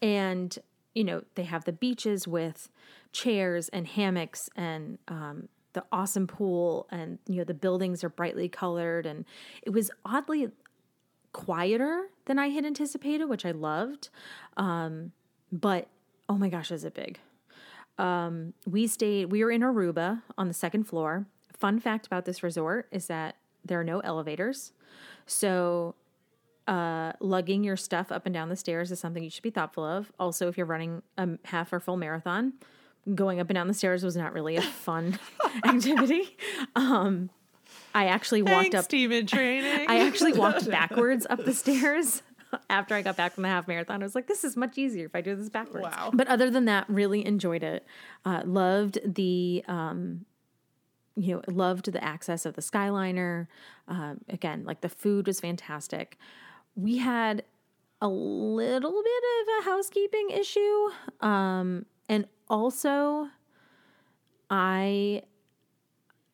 [0.00, 0.56] and
[0.94, 2.68] you know they have the beaches with
[3.12, 8.48] chairs and hammocks and um, the awesome pool, and you know the buildings are brightly
[8.48, 9.24] colored, and
[9.62, 10.50] it was oddly
[11.32, 14.08] quieter than I had anticipated, which I loved.
[14.56, 15.12] Um,
[15.52, 15.88] but
[16.28, 17.18] oh my gosh, is it big?
[17.98, 21.26] Um, we stayed, we were in Aruba on the second floor.
[21.58, 24.72] Fun fact about this resort is that there are no elevators.
[25.26, 25.94] So,
[26.66, 29.84] uh, lugging your stuff up and down the stairs is something you should be thoughtful
[29.84, 30.12] of.
[30.18, 32.54] Also, if you're running a half or full marathon,
[33.14, 35.18] going up and down the stairs was not really a fun
[35.64, 36.36] activity.
[36.76, 37.30] Um,
[37.94, 39.86] I actually walked Thanks, up team in training.
[39.88, 42.22] I actually walked backwards up the stairs
[42.70, 44.02] after I got back from the half marathon.
[44.02, 45.84] I was like, this is much easier if I do this backwards.
[45.84, 46.10] Wow.
[46.12, 47.84] But other than that, really enjoyed it.
[48.24, 50.24] Uh, loved the, um,
[51.16, 53.46] you know, loved the access of the Skyliner.
[53.88, 56.16] Um, again, like the food was fantastic.
[56.76, 57.44] We had
[58.00, 60.90] a little bit of a housekeeping issue.
[61.20, 63.28] Um, and also,
[64.50, 65.22] I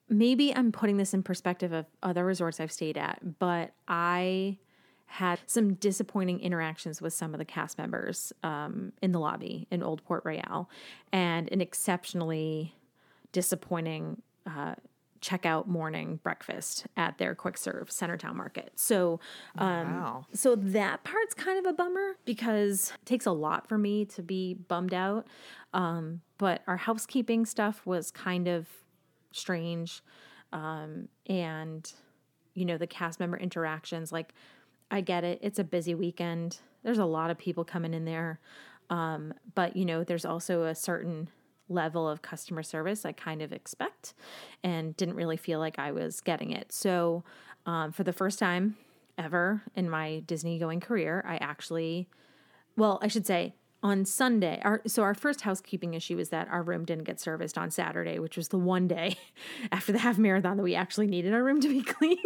[0.09, 4.59] maybe I'm putting this in perspective of other resorts I've stayed at, but I
[5.07, 9.83] had some disappointing interactions with some of the cast members um, in the lobby in
[9.83, 10.69] Old Port Royale,
[11.12, 12.75] and an exceptionally
[13.33, 14.75] disappointing uh,
[15.27, 18.72] checkout morning breakfast at their quick serve Centertown Market.
[18.77, 19.18] So,
[19.59, 20.27] um, Wow.
[20.33, 24.22] so that part's kind of a bummer because it takes a lot for me to
[24.22, 25.27] be bummed out.
[25.74, 28.68] Um, but our housekeeping stuff was kind of
[29.33, 30.03] strange.
[30.53, 31.93] Um, and,
[32.55, 34.33] you know, the cast member interactions, like,
[34.93, 35.41] I get it.
[35.43, 36.59] It's a busy weekend.
[36.85, 38.39] There's a lot of people coming in there.
[38.91, 41.29] Um, but, you know, there's also a certain
[41.69, 44.14] level of customer service I kind of expect
[44.62, 46.73] and didn't really feel like I was getting it.
[46.73, 47.25] So,
[47.67, 48.77] um, for the first time
[49.19, 52.09] ever in my Disney going career, I actually,
[52.77, 56.62] well, I should say, on Sunday, our so our first housekeeping issue was that our
[56.62, 59.17] room didn't get serviced on Saturday, which was the one day
[59.73, 62.19] after the half marathon that we actually needed our room to be clean.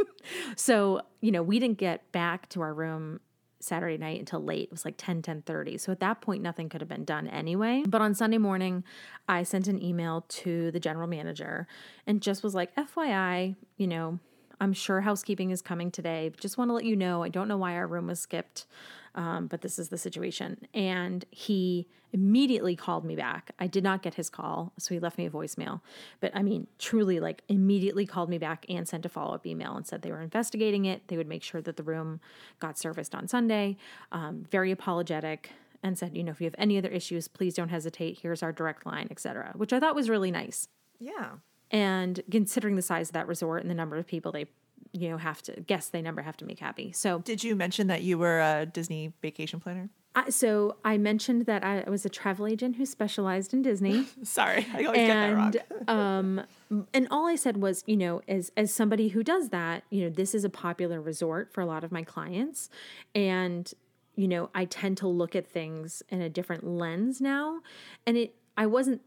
[0.56, 3.20] so, you know, we didn't get back to our room
[3.60, 4.64] Saturday night until late.
[4.64, 5.44] It was like 10, 10
[5.78, 7.84] So at that point, nothing could have been done anyway.
[7.86, 8.84] But on Sunday morning,
[9.28, 11.66] I sent an email to the general manager
[12.06, 14.18] and just was like, FYI, you know,
[14.60, 16.32] I'm sure housekeeping is coming today.
[16.38, 18.66] Just want to let you know, I don't know why our room was skipped,
[19.14, 20.66] um, but this is the situation.
[20.74, 23.52] And he immediately called me back.
[23.58, 25.80] I did not get his call, so he left me a voicemail.
[26.20, 29.76] But I mean, truly, like, immediately called me back and sent a follow up email
[29.76, 31.08] and said they were investigating it.
[31.08, 32.20] They would make sure that the room
[32.58, 33.76] got serviced on Sunday.
[34.12, 35.52] Um, very apologetic.
[35.82, 38.18] And said, you know, if you have any other issues, please don't hesitate.
[38.20, 39.52] Here's our direct line, etc.
[39.56, 40.68] Which I thought was really nice.
[40.98, 41.30] Yeah.
[41.70, 44.46] And considering the size of that resort and the number of people they,
[44.92, 46.92] you know, have to guess they never have to make happy.
[46.92, 49.90] So, Did you mention that you were a Disney vacation planner?
[50.14, 54.66] I, so I mentioned that I was a travel agent who specialized in Disney, Sorry,
[54.74, 55.54] I always get that wrong.
[55.88, 60.02] um, and all I said was, you know, as as somebody who does that, you
[60.02, 62.68] know, this is a popular resort for a lot of my clients,
[63.14, 63.72] and
[64.16, 67.60] you know, I tend to look at things in a different lens now,
[68.04, 69.02] and it, I wasn't,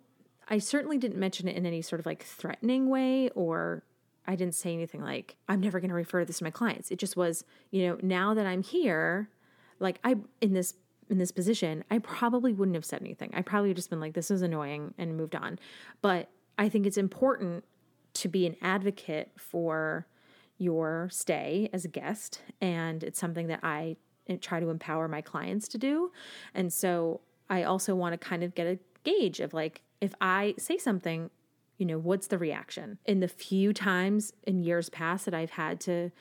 [0.47, 3.83] I certainly didn't mention it in any sort of like threatening way or.
[4.25, 6.91] I didn't say anything like, I'm never going to refer this to my clients.
[6.91, 9.29] It just was, you know, now that I'm here,
[9.79, 10.75] like I in this
[11.09, 13.31] in this position, I probably wouldn't have said anything.
[13.33, 15.59] I probably just been like, this is annoying and moved on.
[16.01, 17.65] But I think it's important
[18.15, 20.07] to be an advocate for
[20.57, 22.41] your stay as a guest.
[22.61, 23.97] And it's something that I
[24.27, 26.11] eh, try to empower my clients to do.
[26.53, 30.55] And so I also want to kind of get a gauge of like, if I
[30.57, 31.29] say something,
[31.83, 32.97] you know, what's the reaction?
[33.05, 36.11] In the few times in years past that I've had to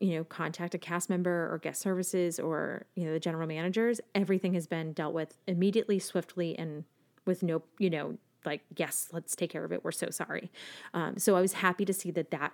[0.00, 4.00] you know, contact a cast member or guest services or, you know, the general managers,
[4.14, 6.84] everything has been dealt with immediately, swiftly, and
[7.26, 9.84] with no, you know, like, yes, let's take care of it.
[9.84, 10.50] We're so sorry.
[10.94, 12.52] Um, so I was happy to see that that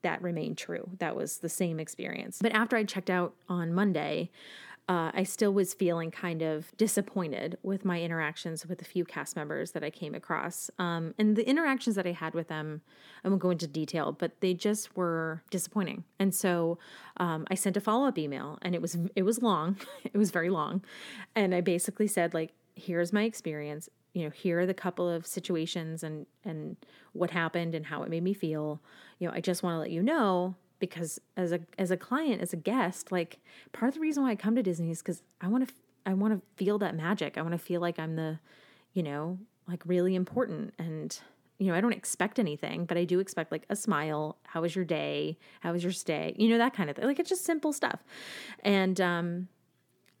[0.00, 0.88] that remained true.
[0.98, 2.38] That was the same experience.
[2.40, 4.30] But after I checked out on Monday,
[4.88, 9.36] uh, I still was feeling kind of disappointed with my interactions with a few cast
[9.36, 10.70] members that I came across.
[10.78, 12.80] Um, and the interactions that I had with them,
[13.22, 16.04] I won't go into detail, but they just were disappointing.
[16.18, 16.78] And so
[17.18, 19.76] um, I sent a follow up email, and it was it was long.
[20.04, 20.82] it was very long,
[21.34, 23.90] and I basically said like, "Here's my experience.
[24.14, 26.76] you know, here are the couple of situations and and
[27.12, 28.80] what happened and how it made me feel.
[29.18, 32.40] You know, I just want to let you know because as a as a client,
[32.40, 33.38] as a guest, like
[33.72, 35.74] part of the reason why I come to Disney is because I want to
[36.06, 37.36] I want to feel that magic.
[37.36, 38.38] I want to feel like I'm the,
[38.92, 41.18] you know, like really important and
[41.58, 44.38] you know, I don't expect anything, but I do expect like a smile.
[44.44, 45.38] How was your day?
[45.60, 46.34] How was your stay?
[46.38, 47.04] You know, that kind of thing.
[47.04, 48.02] Like it's just simple stuff.
[48.60, 49.48] And um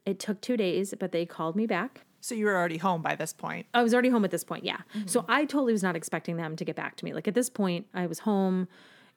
[0.04, 2.02] it took 2 days, but they called me back.
[2.20, 3.66] So you were already home by this point.
[3.74, 4.78] I was already home at this point, yeah.
[4.94, 5.06] Mm-hmm.
[5.06, 7.12] So I totally was not expecting them to get back to me.
[7.12, 8.68] Like at this point, I was home.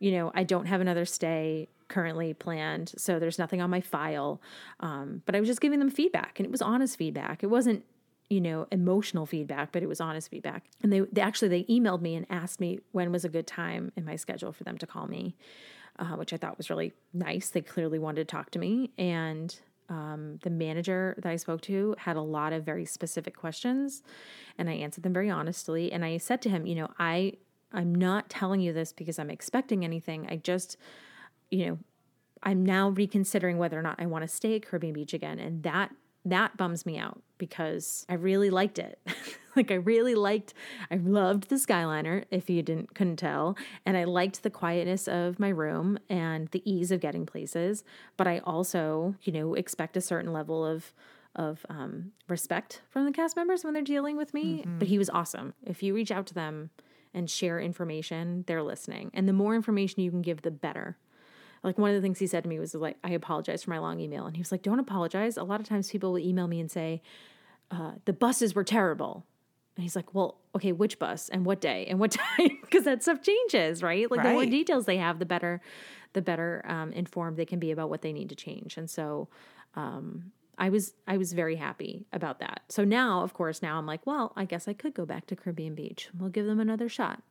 [0.02, 4.41] You know, I don't have another stay currently planned, so there's nothing on my file.
[4.82, 7.43] Um, but I was just giving them feedback, and it was honest feedback.
[7.43, 7.86] It wasn't
[8.32, 10.64] you know, emotional feedback, but it was honest feedback.
[10.82, 13.91] And they, they actually they emailed me and asked me when was a good time
[13.97, 15.36] in my schedule for them to call me,
[15.99, 17.49] uh, which I thought was really nice.
[17.49, 19.54] They clearly wanted to talk to me, and
[19.89, 24.02] um, the manager that I spoke to had a lot of very specific questions,
[24.58, 25.91] and I answered them very honestly.
[25.91, 27.34] And I said to him, you know, I
[27.74, 30.28] I'm not telling you this because I'm expecting anything.
[30.30, 30.78] I just,
[31.50, 31.80] you know,
[32.44, 35.64] I'm now reconsidering whether or not I want to stay at Caribbean Beach again, and
[35.64, 35.92] that
[36.24, 39.00] that bums me out because I really liked it.
[39.56, 40.54] like I really liked
[40.90, 45.40] I loved the Skyliner if you didn't couldn't tell and I liked the quietness of
[45.40, 47.84] my room and the ease of getting places,
[48.18, 50.94] but I also, you know, expect a certain level of
[51.36, 54.60] of um, respect from the cast members when they're dealing with me.
[54.60, 54.80] Mm-hmm.
[54.80, 55.54] But he was awesome.
[55.66, 56.72] If you reach out to them
[57.14, 59.12] and share information, they're listening.
[59.14, 60.97] And the more information you can give, the better
[61.64, 63.80] like one of the things he said to me was like, I apologize for my
[63.80, 64.26] long email.
[64.26, 65.38] And he was like, don't apologize.
[65.38, 67.01] A lot of times people will email me and say,
[67.70, 69.26] uh, the buses were terrible.
[69.76, 72.57] And he's like, well, okay, which bus and what day and what time?
[72.62, 74.09] Because that stuff changes, right?
[74.09, 74.30] Like right.
[74.30, 75.62] the more details they have, the better,
[76.14, 78.78] the better um, informed they can be about what they need to change.
[78.78, 79.30] And so,
[79.76, 80.32] um,
[80.62, 82.62] I was I was very happy about that.
[82.70, 85.36] So now, of course, now I'm like, well, I guess I could go back to
[85.36, 86.09] Caribbean Beach.
[86.18, 87.24] We'll give them another shot.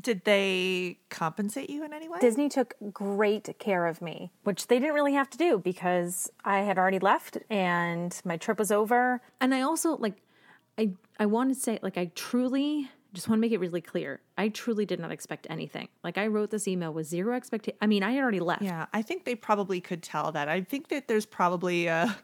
[0.00, 2.18] Did they compensate you in any way?
[2.20, 6.60] Disney took great care of me, which they didn't really have to do because I
[6.60, 9.20] had already left and my trip was over.
[9.42, 10.22] And I also like
[10.78, 14.22] I I want to say like I truly just want to make it really clear.
[14.36, 15.88] I truly did not expect anything.
[16.02, 17.78] Like I wrote this email with zero expectation.
[17.80, 18.62] I mean, I had already left.
[18.62, 20.48] Yeah, I think they probably could tell that.
[20.48, 22.16] I think that there's probably a,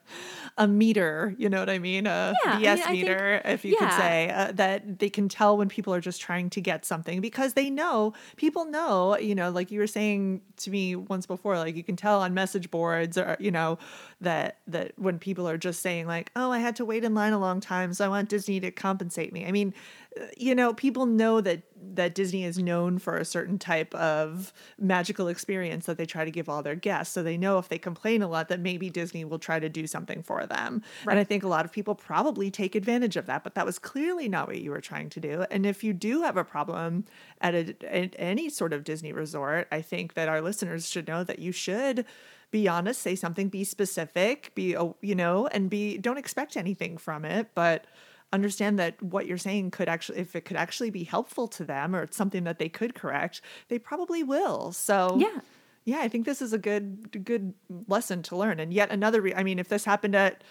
[0.58, 1.34] a meter.
[1.38, 2.08] You know what I mean?
[2.08, 3.88] A yeah, BS I mean, meter, think, if you yeah.
[3.88, 7.20] could say uh, that they can tell when people are just trying to get something
[7.20, 9.16] because they know people know.
[9.16, 12.34] You know, like you were saying to me once before, like you can tell on
[12.34, 13.78] message boards or you know
[14.20, 17.32] that that when people are just saying like, oh, I had to wait in line
[17.32, 19.46] a long time, so I want Disney to compensate me.
[19.46, 19.72] I mean,
[20.20, 21.62] uh, you know, people know that
[21.94, 26.30] that Disney is known for a certain type of magical experience that they try to
[26.30, 27.14] give all their guests.
[27.14, 29.86] So they know if they complain a lot that maybe Disney will try to do
[29.86, 30.82] something for them.
[31.04, 31.14] Right.
[31.14, 33.78] And I think a lot of people probably take advantage of that, but that was
[33.78, 35.44] clearly not what you were trying to do.
[35.50, 37.04] And if you do have a problem
[37.40, 41.24] at, a, at any sort of Disney resort, I think that our listeners should know
[41.24, 42.04] that you should
[42.50, 47.24] be honest, say something, be specific, be you know, and be don't expect anything from
[47.24, 47.86] it, but
[48.32, 51.94] understand that what you're saying could actually if it could actually be helpful to them
[51.94, 54.72] or it's something that they could correct they probably will.
[54.72, 55.40] So yeah.
[55.84, 57.54] yeah i think this is a good good
[57.88, 58.60] lesson to learn.
[58.60, 60.44] And yet another re- i mean if this happened at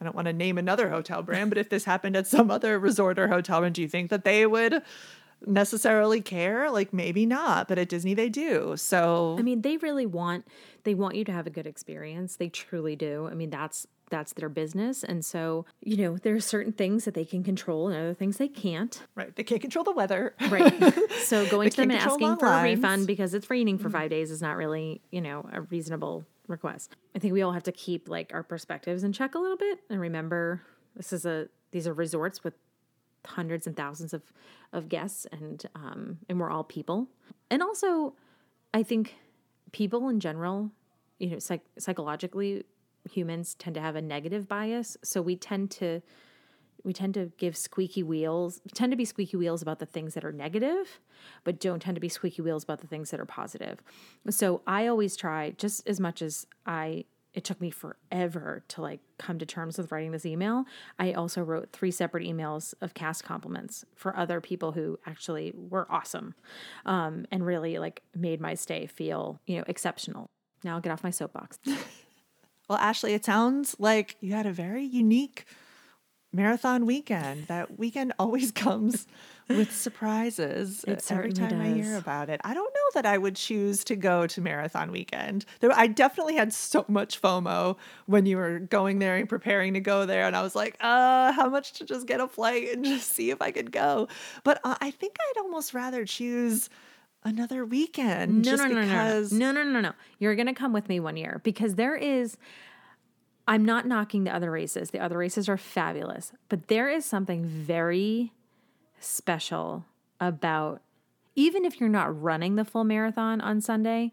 [0.00, 2.78] i don't want to name another hotel brand but if this happened at some other
[2.78, 4.82] resort or hotel brand do you think that they would
[5.44, 6.70] necessarily care?
[6.70, 8.74] Like maybe not but at disney they do.
[8.76, 10.46] So i mean they really want
[10.84, 12.36] they want you to have a good experience.
[12.36, 13.28] They truly do.
[13.30, 15.02] I mean that's that's their business.
[15.02, 18.36] And so, you know, there are certain things that they can control and other things
[18.36, 19.02] they can't.
[19.14, 19.34] Right.
[19.34, 20.34] They can't control the weather.
[20.48, 20.74] Right.
[21.26, 22.60] So going to them and asking for lines.
[22.60, 23.96] a refund because it's raining for mm-hmm.
[23.96, 26.94] five days is not really, you know, a reasonable request.
[27.16, 29.80] I think we all have to keep like our perspectives in check a little bit
[29.90, 30.62] and remember
[30.94, 32.54] this is a these are resorts with
[33.26, 34.22] hundreds and thousands of
[34.72, 37.08] of guests and um and we're all people.
[37.50, 38.14] And also
[38.72, 39.16] I think
[39.72, 40.70] people in general,
[41.18, 42.64] you know, psych- psychologically
[43.10, 46.02] humans tend to have a negative bias, so we tend to
[46.86, 50.24] we tend to give squeaky wheels tend to be squeaky wheels about the things that
[50.24, 51.00] are negative
[51.42, 53.82] but don't tend to be squeaky wheels about the things that are positive.
[54.30, 57.04] So i always try just as much as i
[57.34, 60.64] it took me forever to like come to terms with writing this email
[60.98, 65.86] i also wrote three separate emails of cast compliments for other people who actually were
[65.90, 66.34] awesome
[66.86, 70.30] um, and really like made my stay feel you know exceptional.
[70.62, 71.58] Now i'll get off my soapbox
[72.68, 75.46] Well, Ashley, it sounds like you had a very unique
[76.32, 77.46] marathon weekend.
[77.46, 79.06] That weekend always comes
[79.48, 82.40] with surprises It every time I hear about it.
[82.44, 85.44] I don't know that I would choose to go to marathon weekend.
[85.60, 89.80] There, I definitely had so much FOMO when you were going there and preparing to
[89.80, 92.84] go there, and I was like, uh, how much to just get a flight and
[92.84, 94.08] just see if I could go.
[94.44, 96.68] But uh, I think I'd almost rather choose
[97.26, 99.32] another weekend No, just no, no, because.
[99.32, 99.92] no, no, no, no, no.
[100.18, 102.36] You're gonna come with me one year because there is.
[103.48, 104.90] I'm not knocking the other races.
[104.90, 108.32] The other races are fabulous, but there is something very
[108.98, 109.84] special
[110.20, 110.82] about
[111.36, 114.10] even if you're not running the full marathon on Sunday,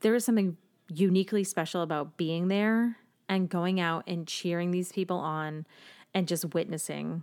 [0.00, 0.56] there is something
[0.92, 2.96] uniquely special about being there
[3.28, 5.64] and going out and cheering these people on
[6.12, 7.22] and just witnessing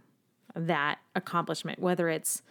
[0.55, 2.41] that accomplishment, whether it's,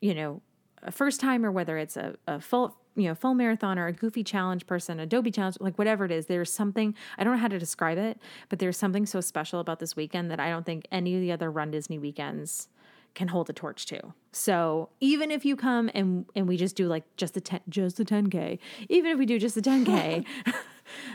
[0.00, 0.42] you know,
[0.82, 3.92] a first time or whether it's a, a full, you know, full marathon or a
[3.92, 7.38] goofy challenge person, a Dopey challenge, like whatever it is, there's something, I don't know
[7.40, 8.18] how to describe it,
[8.48, 11.32] but there's something so special about this weekend that I don't think any of the
[11.32, 12.68] other Run Disney weekends
[13.14, 14.14] can hold a torch to.
[14.32, 17.98] So even if you come and and we just do like just the 10 just
[17.98, 18.58] the 10k,
[18.88, 20.24] even if we do just the 10k,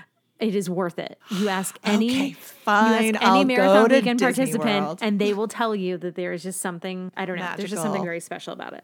[0.40, 1.18] it is worth it.
[1.32, 5.00] You ask any Okay, you fine, ask I'll any marathon weekend Disney participant World.
[5.02, 7.82] and they will tell you that there is just something I don't know, there's just
[7.82, 8.84] something very special about it.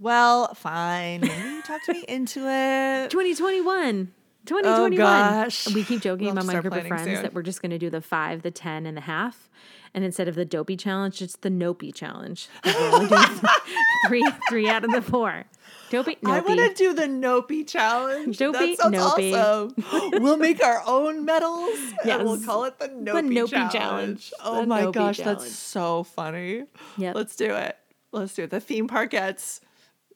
[0.00, 1.20] Well, fine.
[1.22, 3.10] Maybe you talked me into it.
[3.10, 4.12] 2021.
[4.46, 4.92] 2021.
[4.92, 5.72] Oh, gosh.
[5.74, 7.22] We keep joking We'll among my group of friends soon.
[7.22, 9.48] that we're just going to do the five, the 10, and the half.
[9.94, 12.48] And instead of the dopey challenge, it's the nopey challenge.
[12.64, 13.22] Like we're only doing
[14.08, 15.46] three, three out of the four.
[15.90, 18.38] Dopey, I want to do the Nopey challenge.
[18.38, 19.34] Dopey, that Nopey.
[19.34, 20.22] awesome.
[20.22, 23.72] we'll make our own medals and we'll call it the Nopey, Nopey challenge.
[23.72, 24.32] challenge.
[24.44, 25.38] Oh The my Nopey gosh, challenge.
[25.40, 26.64] that's so funny.
[26.98, 27.14] Yep.
[27.14, 27.76] Let's do it.
[28.12, 28.50] Let's do it.
[28.50, 29.60] The theme park gets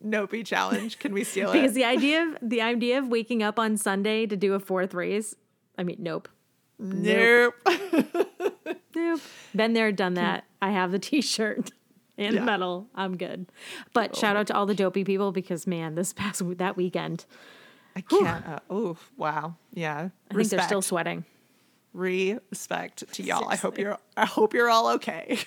[0.04, 0.98] Nopey challenge.
[0.98, 1.74] Can we steal Because it?
[1.74, 4.66] Because the idea of the idea of waking up on Sunday to do a fourth
[4.66, 5.36] four threes,
[5.78, 6.28] I mean, nope.
[6.78, 7.54] Nope.
[8.96, 9.20] Nope.
[9.54, 10.44] Been there, done that.
[10.60, 11.70] I have the t-shirt
[12.18, 12.44] and Yeah.
[12.44, 12.88] medal.
[12.94, 13.46] I'm good.
[13.92, 17.24] But shout out to all the dopey people because man, this past that weekend,
[17.94, 18.46] I can't.
[18.46, 19.54] Uh, oh, wow.
[19.72, 20.08] Yeah.
[20.30, 21.24] I think they're still sweating.
[21.94, 23.48] respect to y'all.
[23.48, 25.38] I hope you're I hope you're all okay.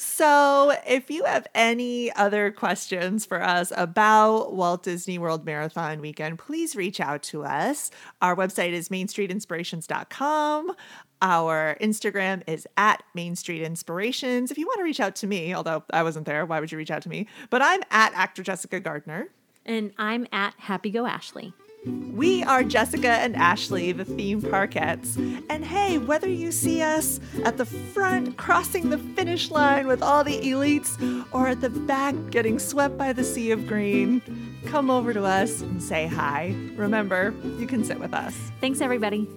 [0.00, 6.38] So, if you have any other questions for us about Walt Disney World Marathon weekend,
[6.38, 7.90] please reach out to us.
[8.22, 10.72] Our website is mainstreetinspirations.com.
[11.20, 14.52] Our Instagram is at Main Street Inspirations.
[14.52, 16.78] If you want to reach out to me, although I wasn't there, why would you
[16.78, 17.26] reach out to me?
[17.50, 19.30] But I'm at actor Jessica Gardner.
[19.66, 21.54] And I'm at Happy Go Ashley.
[21.86, 25.16] We are Jessica and Ashley, the theme parkettes.
[25.48, 30.24] And hey, whether you see us at the front crossing the finish line with all
[30.24, 34.20] the elites or at the back getting swept by the sea of green,
[34.66, 36.54] come over to us and say hi.
[36.74, 38.36] Remember, you can sit with us.
[38.60, 39.28] Thanks everybody.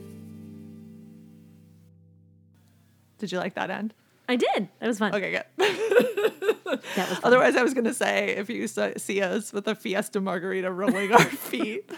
[3.20, 3.94] Did you like that end?
[4.32, 4.70] I did.
[4.80, 5.14] That was fun.
[5.14, 5.44] Okay, good.
[6.96, 7.22] That was fun.
[7.26, 11.12] Otherwise, I was going to say if you see us with a Fiesta Margarita rolling
[11.12, 11.20] our
[11.50, 11.92] feet,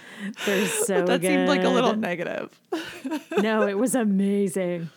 [0.46, 2.60] They're so that seemed like a little negative.
[3.42, 4.90] No, it was amazing.